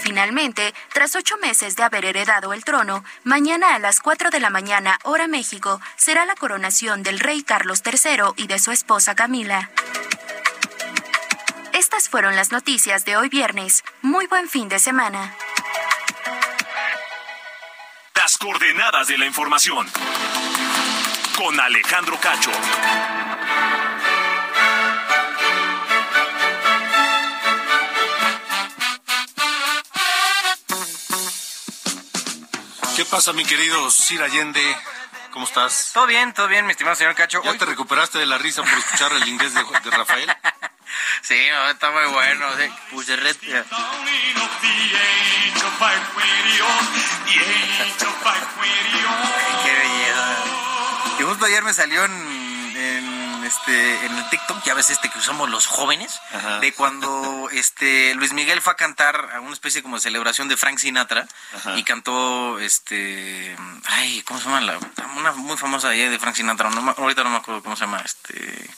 [0.03, 4.51] Finalmente, tras ocho meses de haber heredado el trono, mañana a las 4 de la
[4.51, 9.71] mañana, hora México, será la coronación del rey Carlos III y de su esposa Camila.
[11.73, 13.85] Estas fueron las noticias de hoy viernes.
[14.03, 15.35] Muy buen fin de semana.
[18.43, 19.87] Coordenadas de la información.
[21.37, 22.51] Con Alejandro Cacho.
[32.97, 34.61] ¿Qué pasa, mi querido Sir Allende?
[35.31, 35.91] ¿Cómo estás?
[35.95, 37.41] Todo bien, todo bien, mi estimado señor Cacho.
[37.43, 40.29] ¿Ya Hoy- te recuperaste de la risa por escuchar el inglés de, de Rafael?
[41.23, 42.47] Sí, no, está muy bueno.
[42.57, 43.07] sí.
[43.07, 43.37] De red.
[43.37, 43.49] Qué
[49.73, 50.37] belleza.
[51.19, 52.22] Y justo ayer me salió en,
[53.53, 56.59] este en el TikTok, ya ves este que usamos los jóvenes, Ajá.
[56.61, 60.57] de cuando este Luis Miguel fue a cantar a una especie como de celebración de
[60.57, 61.77] Frank Sinatra Ajá.
[61.77, 64.79] y cantó este ay, ¿cómo se llama la
[65.17, 68.03] una muy famosa de, de Frank Sinatra, no ahorita no me acuerdo cómo se llama
[68.05, 68.71] este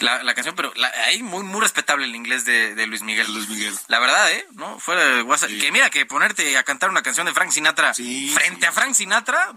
[0.00, 3.32] la, la canción, pero la, ahí muy muy respetable el inglés de, de Luis Miguel.
[3.32, 3.74] Luis Miguel.
[3.88, 4.46] La verdad, ¿eh?
[4.52, 4.78] ¿No?
[4.78, 5.50] Fuera de WhatsApp.
[5.50, 8.94] Que mira, que ponerte a cantar una canción de Frank Sinatra Sí, frente a Frank
[8.94, 9.52] Sinatra,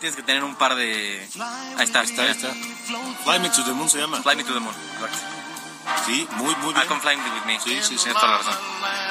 [0.00, 1.28] tienes que tener un par de...
[1.76, 2.00] Ahí está.
[2.00, 2.52] Ahí está, ahí está.
[3.24, 4.22] Fly Me to the Moon se llama.
[4.22, 4.74] Fly me to the moon.
[4.94, 5.18] Exacto.
[6.04, 6.88] Sí, muy, muy Ah, bien.
[6.88, 7.60] come fly with me.
[7.60, 8.04] Sí, sí, sí.
[8.04, 8.56] Tienes toda la razón.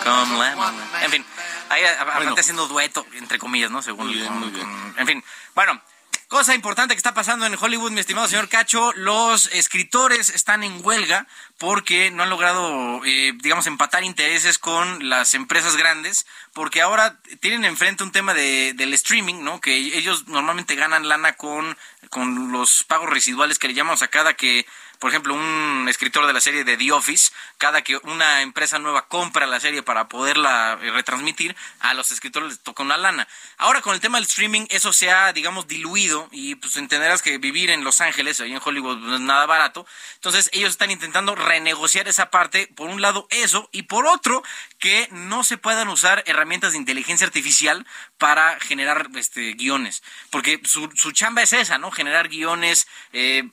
[0.03, 1.05] Come fly with me.
[1.05, 1.25] En fin,
[1.69, 2.35] ahí aparte Bueno.
[2.37, 3.81] haciendo dueto, entre comillas, ¿no?
[3.81, 4.07] Según...
[4.07, 4.65] Muy bien, con- muy bien.
[4.67, 5.81] con- en fin, bueno...
[6.27, 10.83] Cosa importante que está pasando en Hollywood, mi estimado señor Cacho, los escritores están en
[10.83, 11.27] huelga
[11.59, 17.63] porque no han logrado, eh, digamos, empatar intereses con las empresas grandes, porque ahora tienen
[17.63, 19.61] enfrente un tema de, del streaming, ¿no?
[19.61, 21.77] Que ellos normalmente ganan lana con,
[22.09, 24.65] con los pagos residuales que le llamamos a cada que,
[24.97, 29.07] por ejemplo, un escritor de la serie de The Office, cada que una empresa nueva
[29.07, 33.27] compra la serie para poderla eh, retransmitir, a los escritores les toca una lana.
[33.57, 37.37] Ahora con el tema del streaming, eso se ha, digamos, diluido y pues entenderás que
[37.37, 39.85] vivir en Los Ángeles, ahí en Hollywood, no es nada barato.
[40.15, 44.43] Entonces ellos están intentando renegociar esa parte, por un lado eso, y por otro,
[44.79, 47.85] que no se puedan usar herramientas de inteligencia artificial
[48.17, 50.03] para generar este, guiones.
[50.29, 51.91] Porque su, su chamba es esa, ¿no?
[51.91, 53.49] Generar guiones, eh,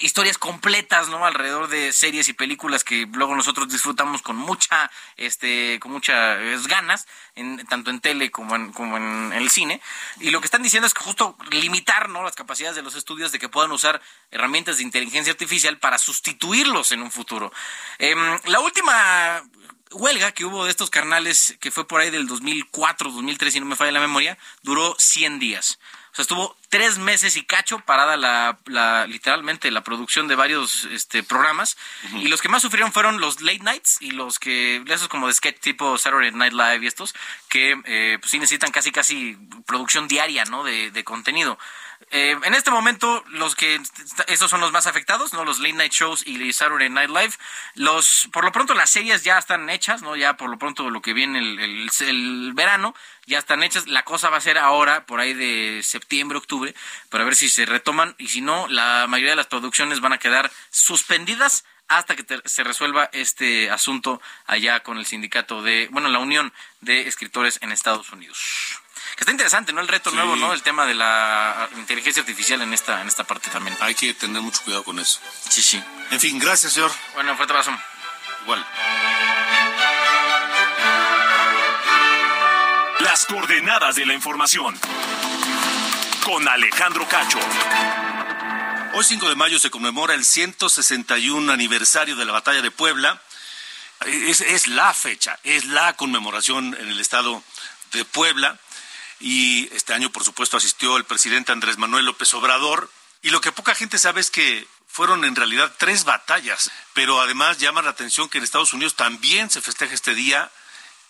[0.00, 1.24] historias completas, ¿no?
[1.24, 7.06] Alrededor de series y películas que luego nosotros disfrutamos con mucha, este, con muchas ganas,
[7.34, 9.82] en, tanto en tele como en, como en el cine.
[10.20, 12.22] Y lo que están diciendo es que justo limitar, ¿no?
[12.22, 16.92] Las capacidades de los estudios de que puedan usar herramientas de inteligencia artificial para sustituirlos
[16.92, 17.52] en un futuro.
[17.98, 19.42] Em, la última
[19.90, 23.66] huelga que hubo de estos carnales, que fue por ahí del 2004, 2003, si no
[23.66, 25.78] me falla la memoria, duró 100 días.
[26.12, 30.84] O sea, estuvo tres meses y cacho parada la, la literalmente la producción de varios
[30.86, 31.76] este, programas.
[32.14, 35.34] Y los que más sufrieron fueron los late nights y los que, esos como de
[35.34, 37.14] sketch tipo Saturday Night Live y estos,
[37.48, 40.64] que eh, pues sí necesitan casi casi producción diaria, ¿no?
[40.64, 41.58] De, de contenido.
[42.12, 43.78] Eh, en este momento, los que
[44.26, 45.44] esos son los más afectados, ¿no?
[45.44, 47.34] Los late night shows y Saturday Night Live.
[47.74, 50.16] Los, por lo pronto, las series ya están hechas, ¿no?
[50.16, 52.94] Ya por lo pronto lo que viene el, el, verano
[53.26, 53.86] ya están hechas.
[53.86, 56.74] La cosa va a ser ahora, por ahí de septiembre, octubre,
[57.10, 58.16] para ver si se retoman.
[58.18, 62.64] Y si no, la mayoría de las producciones van a quedar suspendidas hasta que se
[62.64, 68.10] resuelva este asunto allá con el sindicato de, bueno, la Unión de Escritores en Estados
[68.10, 68.79] Unidos
[69.20, 69.80] está interesante, ¿no?
[69.80, 70.52] El reto nuevo, ¿no?
[70.52, 73.76] El tema de la inteligencia artificial en esta, en esta parte también.
[73.80, 75.20] Hay que tener mucho cuidado con eso.
[75.48, 75.82] Sí, sí.
[76.10, 76.90] En fin, gracias, señor.
[77.14, 77.76] Bueno, fuerte abrazo.
[78.42, 78.66] Igual.
[83.00, 84.78] Las coordenadas de la información.
[86.24, 87.38] Con Alejandro Cacho.
[88.92, 93.20] Hoy 5 de mayo se conmemora el 161 aniversario de la batalla de Puebla.
[94.06, 97.42] Es, es la fecha, es la conmemoración en el estado
[97.92, 98.58] de Puebla
[99.20, 102.90] y este año, por supuesto, asistió el presidente Andrés Manuel López Obrador.
[103.22, 107.58] Y lo que poca gente sabe es que fueron en realidad tres batallas, pero además
[107.58, 110.50] llama la atención que en Estados Unidos también se festeja este día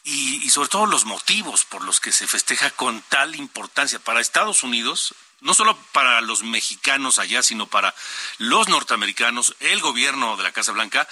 [0.03, 4.63] y, sobre todo los motivos por los que se festeja con tal importancia para Estados
[4.63, 7.95] Unidos, no solo para los mexicanos allá, sino para
[8.39, 11.07] los norteamericanos, el gobierno de la Casa Blanca,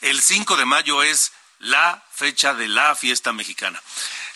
[0.00, 3.80] el 5 de mayo es la fecha de la fiesta mexicana.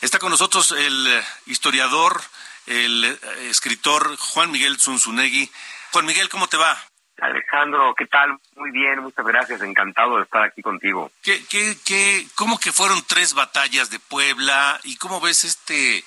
[0.01, 2.21] Está con nosotros el eh, historiador,
[2.67, 3.19] el eh,
[3.51, 5.51] escritor Juan Miguel Zunzunegui.
[5.93, 6.79] Juan Miguel, ¿cómo te va?
[7.19, 8.39] Alejandro, ¿qué tal?
[8.57, 11.11] Muy bien, muchas gracias, encantado de estar aquí contigo.
[11.23, 16.05] ¿Qué, qué, qué, ¿Cómo que fueron tres batallas de Puebla y cómo ves este,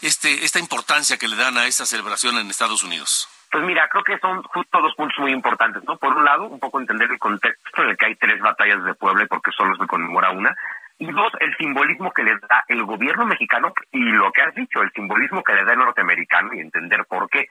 [0.00, 3.28] este, esta importancia que le dan a esta celebración en Estados Unidos?
[3.54, 5.96] Pues mira, creo que son justo dos puntos muy importantes, ¿no?
[5.96, 8.94] Por un lado, un poco entender el contexto en el que hay tres batallas de
[8.94, 10.56] Puebla y por qué solo se conmemora una,
[10.98, 14.82] y dos, el simbolismo que le da el gobierno mexicano y lo que has dicho,
[14.82, 17.46] el simbolismo que le da el norteamericano y entender por qué.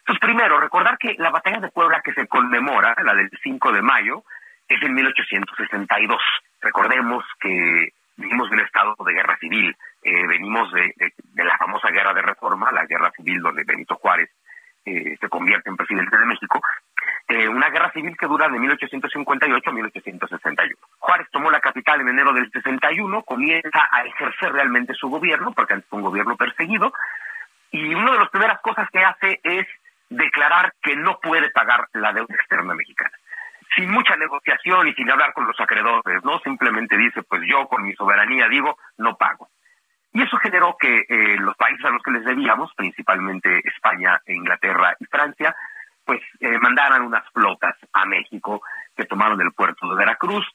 [0.00, 3.82] Entonces, primero, recordar que la batalla de Puebla que se conmemora, la del 5 de
[3.82, 4.24] mayo,
[4.66, 6.20] es en 1862.
[6.60, 11.88] Recordemos que vivimos de un estado de guerra civil, eh, venimos de, de, la famosa
[11.90, 14.28] guerra de reforma, la guerra civil donde Benito Juárez
[14.86, 16.62] eh, se convierte en presidente de México,
[17.28, 20.76] eh, una guerra civil que dura de 1858 a 1861.
[20.98, 25.74] Juárez tomó la capital en enero del 61, comienza a ejercer realmente su gobierno, porque
[25.74, 26.92] antes fue un gobierno perseguido,
[27.72, 29.66] y una de las primeras cosas que hace es
[30.08, 33.10] declarar que no puede pagar la deuda externa mexicana.
[33.74, 36.38] Sin mucha negociación y sin hablar con los acreedores, ¿no?
[36.38, 39.48] Simplemente dice, pues yo con mi soberanía digo, no pago.
[40.16, 44.96] Y eso generó que eh, los países a los que les debíamos, principalmente España, Inglaterra
[44.98, 45.54] y Francia,
[46.06, 48.62] pues eh, mandaran unas flotas a México
[48.96, 50.46] que tomaron el puerto de Veracruz.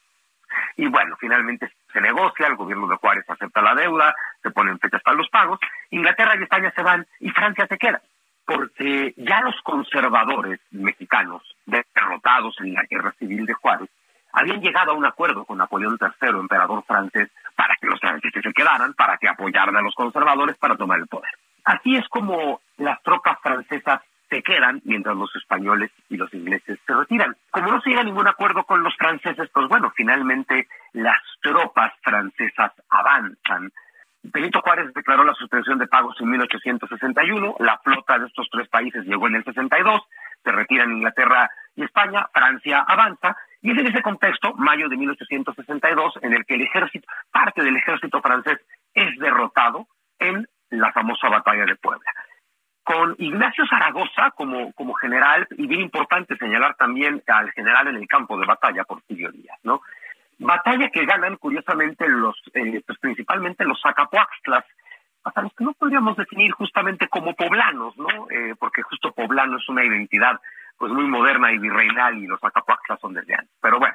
[0.76, 5.00] Y bueno, finalmente se negocia, el gobierno de Juárez acepta la deuda, se ponen fechas
[5.04, 5.60] para los pagos,
[5.90, 8.02] Inglaterra y España se van y Francia se queda,
[8.44, 13.88] porque ya los conservadores mexicanos, derrotados en la guerra civil de Juárez,
[14.32, 18.52] habían llegado a un acuerdo con Napoleón III, emperador francés, para que los franceses se
[18.52, 21.30] quedaran, para que apoyaran a los conservadores para tomar el poder.
[21.64, 26.94] Así es como las tropas francesas se quedan mientras los españoles y los ingleses se
[26.94, 27.36] retiran.
[27.50, 31.92] Como no se llega a ningún acuerdo con los franceses, pues bueno, finalmente las tropas
[32.02, 33.70] francesas avanzan.
[34.22, 39.04] Benito Juárez declaró la suspensión de pagos en 1861, la flota de estos tres países
[39.04, 40.00] llegó en el 62,
[40.42, 46.18] se retiran Inglaterra y España, Francia avanza, y es en ese contexto, mayo de 1862,
[46.22, 48.58] en el que el ejército, parte del ejército francés
[48.92, 49.86] es derrotado
[50.18, 52.10] en la famosa batalla de Puebla
[52.84, 58.08] con Ignacio Zaragoza como, como general, y bien importante señalar también al general en el
[58.08, 59.82] campo de batalla, Porfirio Díaz, ¿no?
[60.38, 64.64] Batalla que ganan, curiosamente, los, eh, pues principalmente los Zacapuaxtlas,
[65.22, 68.28] hasta los que no podríamos definir justamente como poblanos, ¿no?
[68.30, 70.40] Eh, porque justo poblano es una identidad
[70.82, 73.56] pues muy moderna y virreinal y los Zacapuaxtlas son desde antes.
[73.60, 73.94] Pero bueno,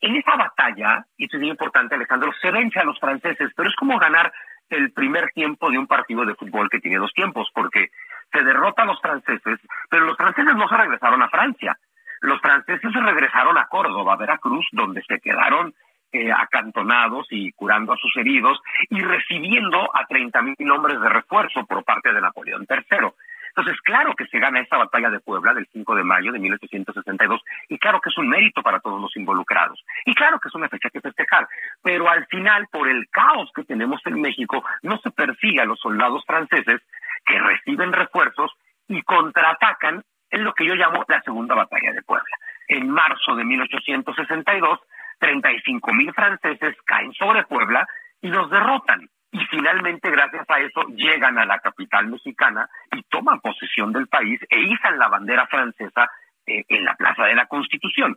[0.00, 3.68] en esa batalla, y esto es muy importante, Alejandro, se vence a los franceses, pero
[3.68, 4.32] es como ganar
[4.68, 7.88] el primer tiempo de un partido de fútbol que tiene dos tiempos, porque
[8.30, 9.58] se derrota a los franceses,
[9.90, 11.76] pero los franceses no se regresaron a Francia.
[12.20, 15.74] Los franceses se regresaron a Córdoba, Veracruz, donde se quedaron
[16.12, 18.60] eh, acantonados y curando a sus heridos
[18.90, 23.08] y recibiendo a 30.000 hombres de refuerzo por parte de Napoleón III.
[23.54, 27.42] Entonces, claro que se gana esta batalla de Puebla del 5 de mayo de 1862
[27.68, 30.68] y claro que es un mérito para todos los involucrados y claro que es una
[30.68, 31.46] fecha que festejar,
[31.82, 35.78] pero al final, por el caos que tenemos en México, no se persigue a los
[35.80, 36.80] soldados franceses
[37.26, 38.52] que reciben refuerzos
[38.88, 42.36] y contraatacan en lo que yo llamo la Segunda Batalla de Puebla.
[42.68, 44.80] En marzo de 1862,
[45.18, 47.86] 35 mil franceses caen sobre Puebla
[48.22, 49.08] y los derrotan.
[49.32, 54.38] Y finalmente, gracias a eso, llegan a la capital mexicana y toman posesión del país
[54.50, 56.10] e izan la bandera francesa
[56.46, 58.16] eh, en la Plaza de la Constitución.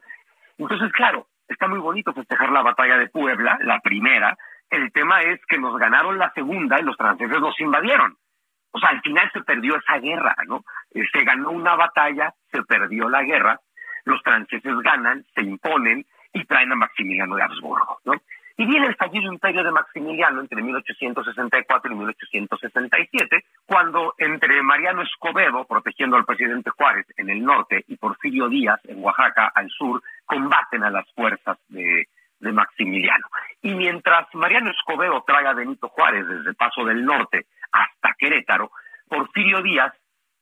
[0.58, 4.38] Entonces, claro, está muy bonito festejar la batalla de Puebla, la primera.
[4.70, 8.18] El tema es que nos ganaron la segunda y los franceses nos invadieron.
[8.72, 10.66] O sea, al final se perdió esa guerra, ¿no?
[10.94, 13.62] Eh, se ganó una batalla, se perdió la guerra,
[14.04, 18.14] los franceses ganan, se imponen y traen a Maximiliano de Habsburgo, ¿no?
[18.58, 25.66] Y viene el fallido imperio de Maximiliano entre 1864 y 1867, cuando entre Mariano Escobedo,
[25.66, 30.84] protegiendo al presidente Juárez en el norte, y Porfirio Díaz en Oaxaca al sur, combaten
[30.84, 32.08] a las fuerzas de,
[32.40, 33.26] Maximiliano.
[33.64, 38.70] Y mientras Mariano Escobedo trae a Benito Juárez desde Paso del Norte hasta Querétaro,
[39.10, 39.92] Porfirio Díaz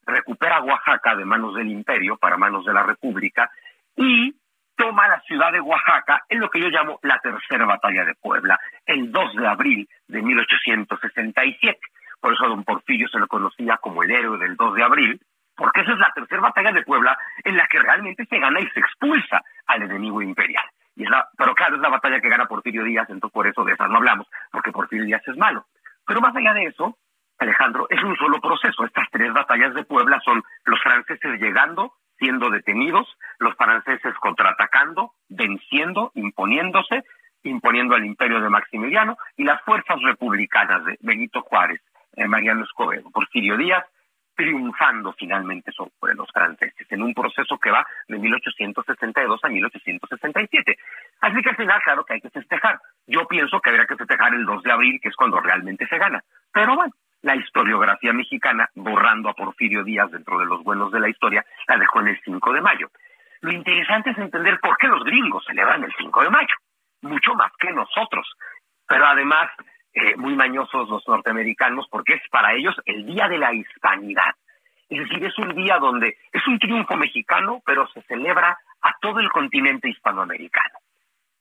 [0.05, 3.49] recupera Oaxaca de manos del imperio para manos de la República
[3.95, 4.35] y
[4.75, 8.59] toma la ciudad de Oaxaca en lo que yo llamo la tercera batalla de Puebla,
[8.85, 11.79] el 2 de abril de 1867.
[12.19, 15.21] Por eso a don Porfirio se lo conocía como el héroe del 2 de abril,
[15.55, 18.69] porque esa es la tercera batalla de Puebla en la que realmente se gana y
[18.69, 20.65] se expulsa al enemigo imperial.
[20.95, 23.63] Y es la, pero claro, es la batalla que gana Porfirio Díaz, entonces por eso
[23.63, 25.65] de esa no hablamos, porque Porfirio Díaz es malo.
[26.05, 26.97] Pero más allá de eso,
[27.39, 28.85] Alejandro, es un solo proceso.
[28.85, 31.93] Estas tres batallas de Puebla son los franceses llegando,
[32.23, 33.05] siendo detenidos,
[33.37, 37.03] los franceses contraatacando, venciendo, imponiéndose,
[37.43, 41.81] imponiendo al imperio de Maximiliano, y las fuerzas republicanas de Benito Juárez,
[42.15, 43.83] eh, Mariano Escobedo, Porfirio Díaz,
[44.35, 50.77] triunfando finalmente sobre los franceses en un proceso que va de 1862 a 1867.
[51.19, 52.79] Así que al final, claro que hay que festejar.
[53.05, 55.97] Yo pienso que habría que festejar el 2 de abril, que es cuando realmente se
[55.97, 56.23] gana.
[56.53, 56.93] Pero bueno,
[57.23, 61.77] la historiografía mexicana, borrando a Porfirio Díaz dentro de los buenos de la historia, la
[61.77, 62.91] dejó en el 5 de mayo.
[63.41, 66.55] Lo interesante es entender por qué los gringos celebran el 5 de mayo,
[67.01, 68.29] mucho más que nosotros.
[68.87, 69.49] Pero además,
[69.93, 74.35] eh, muy mañosos los norteamericanos porque es para ellos el día de la hispanidad.
[74.89, 79.19] Es decir, es un día donde es un triunfo mexicano, pero se celebra a todo
[79.19, 80.79] el continente hispanoamericano.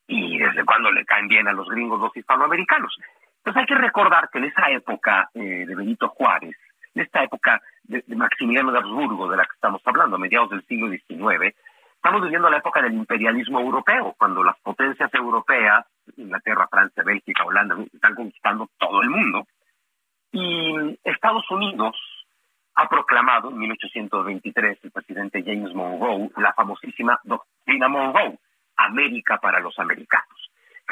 [0.06, 2.96] Y desde cuando le caen bien a los gringos los hispanoamericanos.
[3.44, 6.56] Entonces hay que recordar que en esa época eh, de Benito Juárez,
[6.94, 10.50] en esta época de, de, Maximiliano de Habsburgo, de la que estamos hablando, a mediados
[10.50, 11.54] del siglo XIX,
[11.96, 15.86] estamos viviendo la época del imperialismo europeo, cuando las potencias europeas
[16.16, 19.46] Inglaterra, Francia, Bélgica, Holanda, están conquistando todo el mundo.
[20.32, 21.96] Y Estados Unidos
[22.74, 28.38] ha proclamado en 1823 el presidente James Monroe la famosísima doctrina Monroe,
[28.76, 30.41] América para los americanos,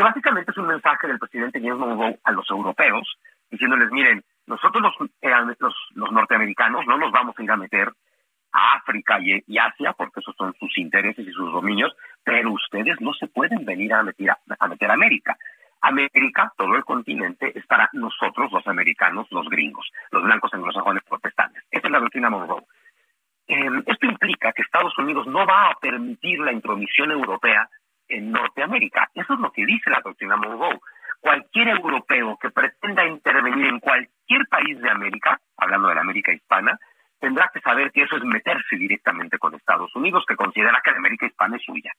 [0.01, 3.19] que básicamente es un mensaje del presidente James Monroe a los europeos,
[3.51, 7.93] diciéndoles, miren, nosotros los, eh, los, los norteamericanos no nos vamos a ir a meter
[8.51, 11.95] a África y, Asia, porque esos son sus intereses y sus dominios,
[12.25, 15.37] pero ustedes no se pueden venir a meter a, meter a América.
[15.83, 21.63] América, todo el continente, es para nosotros, los americanos, los gringos, los blancos anglosajones protestantes.
[21.71, 22.65] Esa es la doctrina Monroe.
[23.49, 27.69] Eh, esto implica que Estados Unidos no va a permitir la intromisión europea
[28.11, 29.11] en Norteamérica.
[29.15, 30.81] Eso es lo que dice la doctrina Monroe.
[31.21, 36.79] Cualquier europeo que pretenda intervenir en cualquier país de América, hablando de la América hispana,
[37.19, 40.97] tendrá que saber que eso es meterse directamente con Estados Unidos, que considera que la
[40.97, 41.93] América hispana es suya.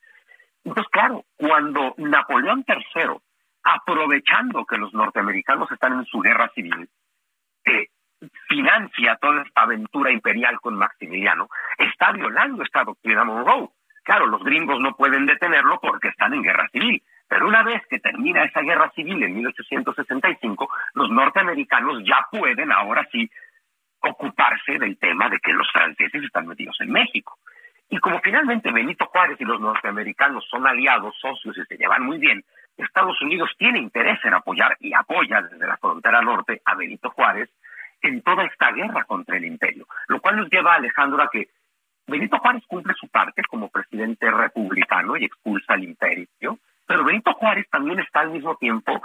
[0.63, 3.17] Entonces, claro, cuando Napoleón III,
[3.63, 6.89] aprovechando que los norteamericanos están en su guerra civil,
[7.65, 7.87] eh,
[8.47, 13.69] financia toda esta aventura imperial con Maximiliano, está violando esta doctrina Monroe.
[14.03, 17.99] Claro, los gringos no pueden detenerlo porque están en guerra civil, pero una vez que
[17.99, 23.29] termina esa guerra civil en 1865, los norteamericanos ya pueden ahora sí
[24.01, 27.37] ocuparse del tema de que los franceses están metidos en México.
[27.89, 32.17] Y como finalmente Benito Juárez y los norteamericanos son aliados, socios y se llevan muy
[32.17, 32.43] bien,
[32.77, 37.49] Estados Unidos tiene interés en apoyar y apoya desde la frontera norte a Benito Juárez
[38.01, 41.49] en toda esta guerra contra el imperio, lo cual nos lleva, Alejandro, a que
[42.11, 47.67] Benito Juárez cumple su parte como presidente republicano y expulsa al imperio, pero Benito Juárez
[47.71, 49.01] también está al mismo tiempo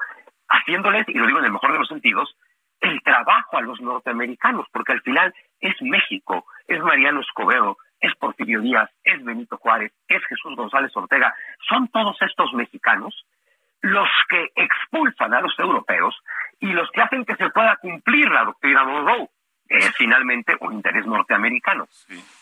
[0.48, 2.36] haciéndoles, y lo digo en el mejor de los sentidos,
[2.80, 8.60] el trabajo a los norteamericanos, porque al final es México, es Mariano Escobedo, es Porfirio
[8.60, 11.34] Díaz, es Benito Juárez, es Jesús González Ortega,
[11.68, 13.24] son todos estos mexicanos
[13.82, 16.16] los que expulsan a los europeos
[16.58, 19.28] y los que hacen que se pueda cumplir la doctrina Monroe,
[19.68, 21.88] es finalmente un interés norteamericano.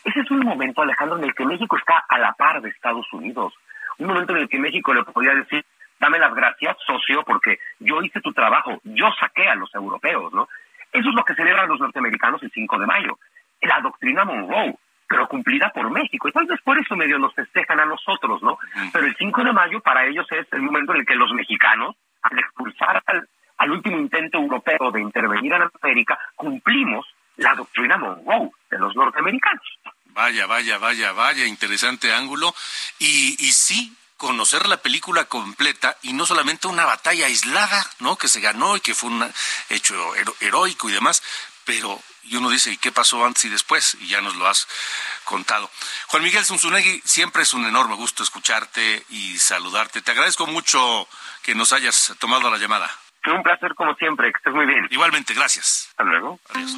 [0.03, 3.11] Ese es un momento, Alejandro, en el que México está a la par de Estados
[3.13, 3.53] Unidos,
[3.97, 5.65] un momento en el que México le podría decir,
[5.99, 10.47] dame las gracias, socio, porque yo hice tu trabajo, yo saqué a los europeos, ¿no?
[10.91, 13.17] Eso es lo que celebran los norteamericanos el 5 de mayo.
[13.61, 14.75] la doctrina Monroe
[15.07, 16.27] pero cumplida por México.
[16.27, 18.57] Y tal vez por eso medio nos festejan a nosotros, ¿no?
[18.91, 21.95] Pero el 5 de mayo para ellos es el momento en el que los mexicanos,
[22.21, 27.05] al expulsar al, al último intento europeo de intervenir en América, cumplimos
[27.37, 29.63] la doctrina Monroe de los norteamericanos.
[30.05, 32.55] Vaya, vaya, vaya, vaya, interesante ángulo.
[32.99, 38.17] Y, y sí, conocer la película completa y no solamente una batalla aislada, ¿no?
[38.17, 39.33] Que se ganó y que fue un
[39.69, 41.21] hecho heroico y demás,
[41.65, 43.97] pero y uno dice, ¿y qué pasó antes y después?
[44.01, 44.67] Y ya nos lo has
[45.25, 45.69] contado.
[46.07, 50.01] Juan Miguel Zunzunegui, siempre es un enorme gusto escucharte y saludarte.
[50.01, 51.07] Te agradezco mucho
[51.43, 52.91] que nos hayas tomado la llamada.
[53.27, 54.87] Un placer como siempre, que estés muy bien.
[54.91, 55.87] Igualmente, gracias.
[55.89, 56.39] Hasta luego.
[56.49, 56.75] Adiós.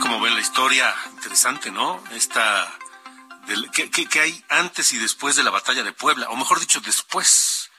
[0.00, 2.02] Como ven la historia, interesante, ¿no?
[2.12, 2.70] Esta,
[3.46, 6.28] del, ¿qué, qué, qué hay antes y después de la batalla de Puebla?
[6.28, 7.70] O mejor dicho, después,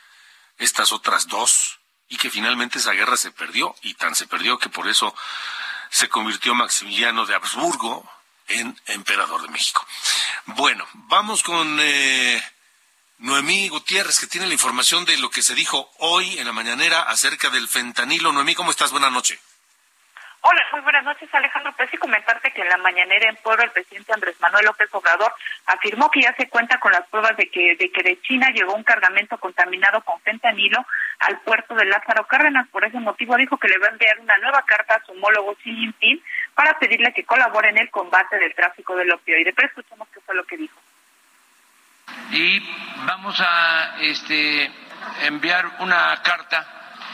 [0.58, 4.70] estas otras dos y que finalmente esa guerra se perdió y tan se perdió que
[4.70, 5.16] por eso
[5.90, 8.10] se convirtió Maximiliano de Habsburgo
[8.48, 9.86] en emperador de México.
[10.46, 12.42] Bueno, vamos con eh,
[13.24, 17.04] Noemí Gutiérrez que tiene la información de lo que se dijo hoy en la mañanera
[17.04, 18.34] acerca del fentanilo.
[18.34, 18.92] Noemí, ¿cómo estás?
[18.92, 19.40] Buenas noches.
[20.42, 21.72] Hola, muy buenas noches, Alejandro.
[21.78, 25.34] Pues comentarte que en la mañanera en Puebla el presidente Andrés Manuel López Obrador
[25.68, 28.74] afirmó que ya se cuenta con las pruebas de que de que de China llegó
[28.74, 30.86] un cargamento contaminado con fentanilo
[31.20, 32.68] al puerto de Lázaro Cárdenas.
[32.68, 35.56] Por ese motivo dijo que le va a enviar una nueva carta a su homólogo
[35.64, 36.22] Xi Jinping
[36.56, 39.54] para pedirle que colabore en el combate del tráfico del opioide.
[39.54, 40.83] Pero escuchemos qué fue lo que dijo.
[42.32, 42.60] Y
[43.06, 44.72] vamos a este,
[45.24, 46.66] enviar una carta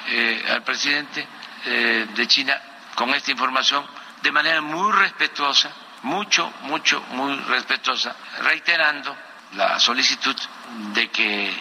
[0.07, 1.27] eh, al presidente
[1.65, 2.59] eh, de China
[2.95, 3.85] con esta información
[4.21, 5.71] de manera muy respetuosa,
[6.03, 9.15] mucho, mucho, muy respetuosa, reiterando
[9.53, 10.35] la solicitud
[10.93, 11.53] de que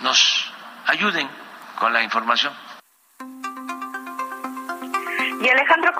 [0.00, 0.52] nos
[0.86, 1.28] ayuden
[1.78, 2.52] con la información.
[5.40, 5.92] Y Alejandro...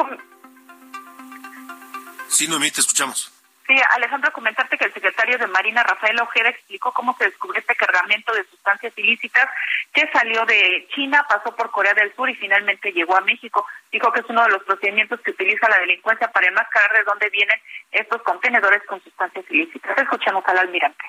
[2.29, 3.36] Sí, Noemí, te escuchamos.
[3.67, 7.75] Sí, Alejandro, comentarte que el secretario de Marina, Rafael Ojeda, explicó cómo se descubrió este
[7.75, 9.49] cargamento de sustancias ilícitas
[9.93, 13.67] que salió de China, pasó por Corea del Sur y finalmente llegó a México.
[13.91, 17.29] Dijo que es uno de los procedimientos que utiliza la delincuencia para enmascarar de dónde
[17.31, 17.61] vienen
[17.91, 19.99] estos contenedores con sustancias ilícitas.
[19.99, 21.05] Escuchamos al almirante.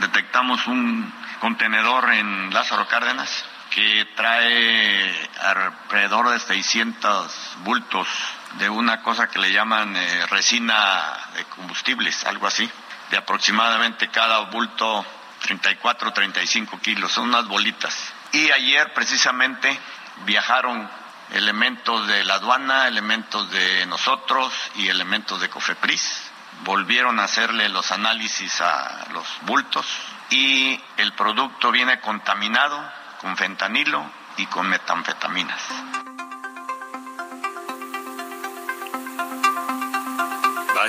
[0.00, 9.28] Detectamos un contenedor en Lázaro Cárdenas que trae alrededor de 600 bultos de una cosa
[9.28, 12.68] que le llaman eh, resina de combustibles, algo así,
[13.10, 15.04] de aproximadamente cada bulto
[15.42, 17.94] 34, 35 kilos, son unas bolitas.
[18.32, 19.78] Y ayer precisamente
[20.24, 20.88] viajaron
[21.32, 26.30] elementos de la aduana, elementos de nosotros y elementos de Cofepris.
[26.64, 29.86] Volvieron a hacerle los análisis a los bultos
[30.30, 32.82] y el producto viene contaminado
[33.20, 35.60] con fentanilo y con metanfetaminas.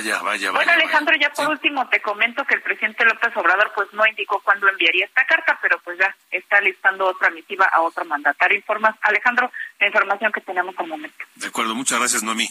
[0.00, 0.50] Vaya, vaya, vaya.
[0.52, 4.40] Bueno, Alejandro, ya por último te comento que el presidente López Obrador pues no indicó
[4.40, 8.56] cuándo enviaría esta carta, pero pues ya está listando otra misiva a otro mandatario.
[8.56, 11.24] Informas, Alejandro, la información que tenemos al momento.
[11.34, 12.48] De acuerdo, muchas gracias, Noemí.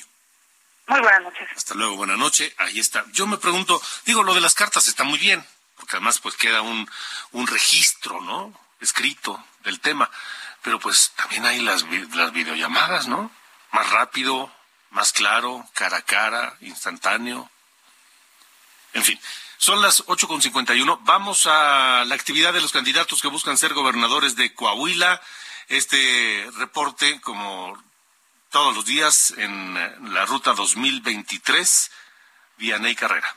[0.87, 1.47] Muy buenas noches.
[1.55, 2.53] Hasta luego, buenas noches.
[2.57, 3.03] Ahí está.
[3.13, 5.43] Yo me pregunto, digo, lo de las cartas está muy bien,
[5.75, 6.87] porque además pues queda un,
[7.31, 8.53] un registro, ¿no?
[8.79, 10.09] Escrito del tema.
[10.61, 11.85] Pero pues también hay las,
[12.15, 13.31] las videollamadas, ¿no?
[13.71, 14.51] Más rápido,
[14.91, 17.49] más claro, cara a cara, instantáneo.
[18.93, 19.19] En fin,
[19.57, 20.99] son las 8.51.
[21.03, 25.21] Vamos a la actividad de los candidatos que buscan ser gobernadores de Coahuila.
[25.67, 27.77] Este reporte, como
[28.49, 31.91] todos los días, en la ruta 2023,
[32.57, 33.35] Vianey Carrera.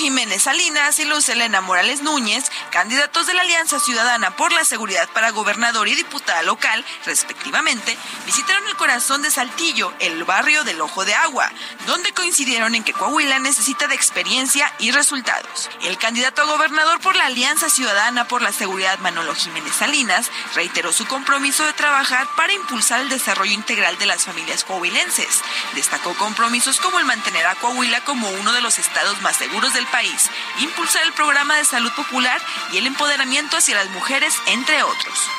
[0.00, 5.06] Jiménez Salinas y Luz Elena Morales Núñez, candidatos de la Alianza Ciudadana por la Seguridad
[5.10, 11.04] para gobernador y diputada local, respectivamente, visitaron el corazón de Saltillo, el barrio del Ojo
[11.04, 11.52] de Agua,
[11.86, 15.68] donde coincidieron en que Coahuila necesita de experiencia y resultados.
[15.82, 20.94] El candidato a gobernador por la Alianza Ciudadana por la Seguridad, Manolo Jiménez Salinas, reiteró
[20.94, 25.42] su compromiso de trabajar para impulsar el desarrollo integral de las familias coahuilenses.
[25.74, 29.89] Destacó compromisos como el mantener a Coahuila como uno de los estados más seguros del
[29.90, 30.30] país,
[30.60, 32.40] impulsar el programa de salud popular
[32.72, 35.30] y el empoderamiento hacia las mujeres, entre otros.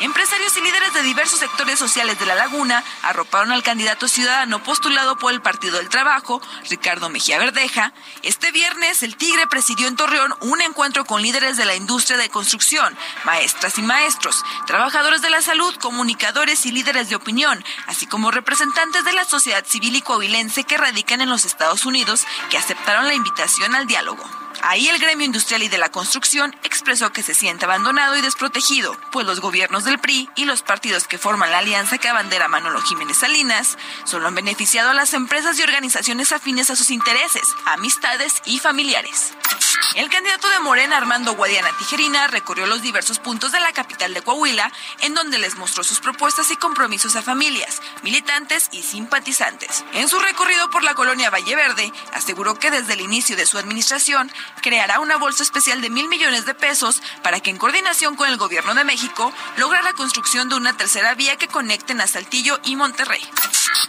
[0.00, 5.16] Empresarios y líderes de diversos sectores sociales de la laguna arroparon al candidato ciudadano postulado
[5.16, 7.92] por el Partido del Trabajo, Ricardo Mejía Verdeja.
[8.22, 12.28] Este viernes, el Tigre presidió en Torreón un encuentro con líderes de la industria de
[12.28, 18.30] construcción, maestras y maestros, trabajadores de la salud, comunicadores y líderes de opinión, así como
[18.30, 23.06] representantes de la sociedad civil y coahuilense que radican en los Estados Unidos, que aceptaron
[23.06, 24.24] la invitación al diálogo.
[24.68, 28.98] Ahí el gremio industrial y de la construcción expresó que se siente abandonado y desprotegido,
[29.12, 32.80] pues los gobiernos del PRI y los partidos que forman la alianza que abandera Manolo
[32.80, 38.42] Jiménez Salinas solo han beneficiado a las empresas y organizaciones afines a sus intereses, amistades
[38.44, 39.34] y familiares.
[39.94, 44.22] El candidato de Morena, Armando Guadiana Tijerina, recorrió los diversos puntos de la capital de
[44.22, 49.84] Coahuila, en donde les mostró sus propuestas y compromisos a familias, militantes y simpatizantes.
[49.94, 53.58] En su recorrido por la colonia Valle Verde, aseguró que desde el inicio de su
[53.58, 54.30] administración
[54.62, 58.36] creará una bolsa especial de mil millones de pesos para que en coordinación con el
[58.36, 62.76] gobierno de México logre la construcción de una tercera vía que conecten a Saltillo y
[62.76, 63.20] Monterrey.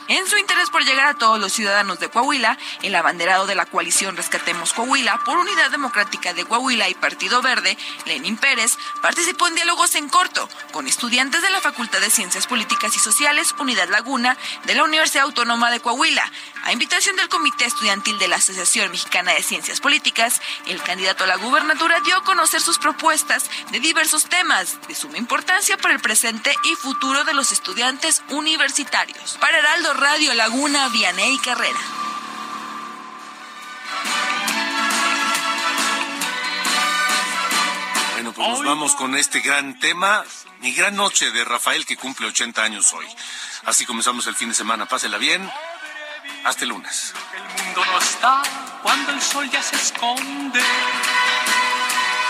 [0.09, 3.65] En su interés por llegar a todos los ciudadanos de Coahuila, el abanderado de la
[3.65, 9.55] coalición Rescatemos Coahuila por Unidad Democrática de Coahuila y Partido Verde, Lenín Pérez, participó en
[9.55, 14.37] diálogos en corto con estudiantes de la Facultad de Ciencias Políticas y Sociales Unidad Laguna
[14.65, 16.31] de la Universidad Autónoma de Coahuila.
[16.63, 21.27] A invitación del Comité Estudiantil de la Asociación Mexicana de Ciencias Políticas, el candidato a
[21.27, 25.99] la gubernatura dio a conocer sus propuestas de diversos temas de suma importancia para el
[25.99, 29.37] presente y futuro de los estudiantes universitarios.
[29.39, 31.79] Para Heraldo Radio Laguna, Vianey Carrera.
[38.13, 40.23] Bueno, pues nos vamos con este gran tema.
[40.61, 43.05] Mi gran noche de Rafael que cumple 80 años hoy.
[43.65, 44.87] Así comenzamos el fin de semana.
[44.87, 45.47] Pásela bien.
[46.47, 47.13] Hasta el lunes.
[47.35, 48.41] El mundo no está
[48.81, 50.61] cuando el sol ya se esconde.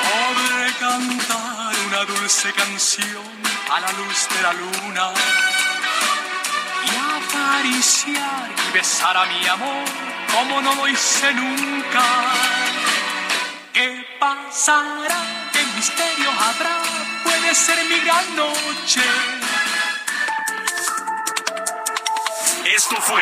[0.01, 3.27] Podré cantar una dulce canción
[3.71, 5.11] a la luz de la luna
[6.83, 6.89] y
[7.21, 9.85] acariciar y besar a mi amor
[10.33, 12.03] como no lo hice nunca.
[13.71, 15.21] ¿Qué pasará?
[15.53, 16.81] ¿Qué misterio habrá?
[17.23, 19.03] Puede ser mi gran noche.
[22.65, 23.21] Esto fue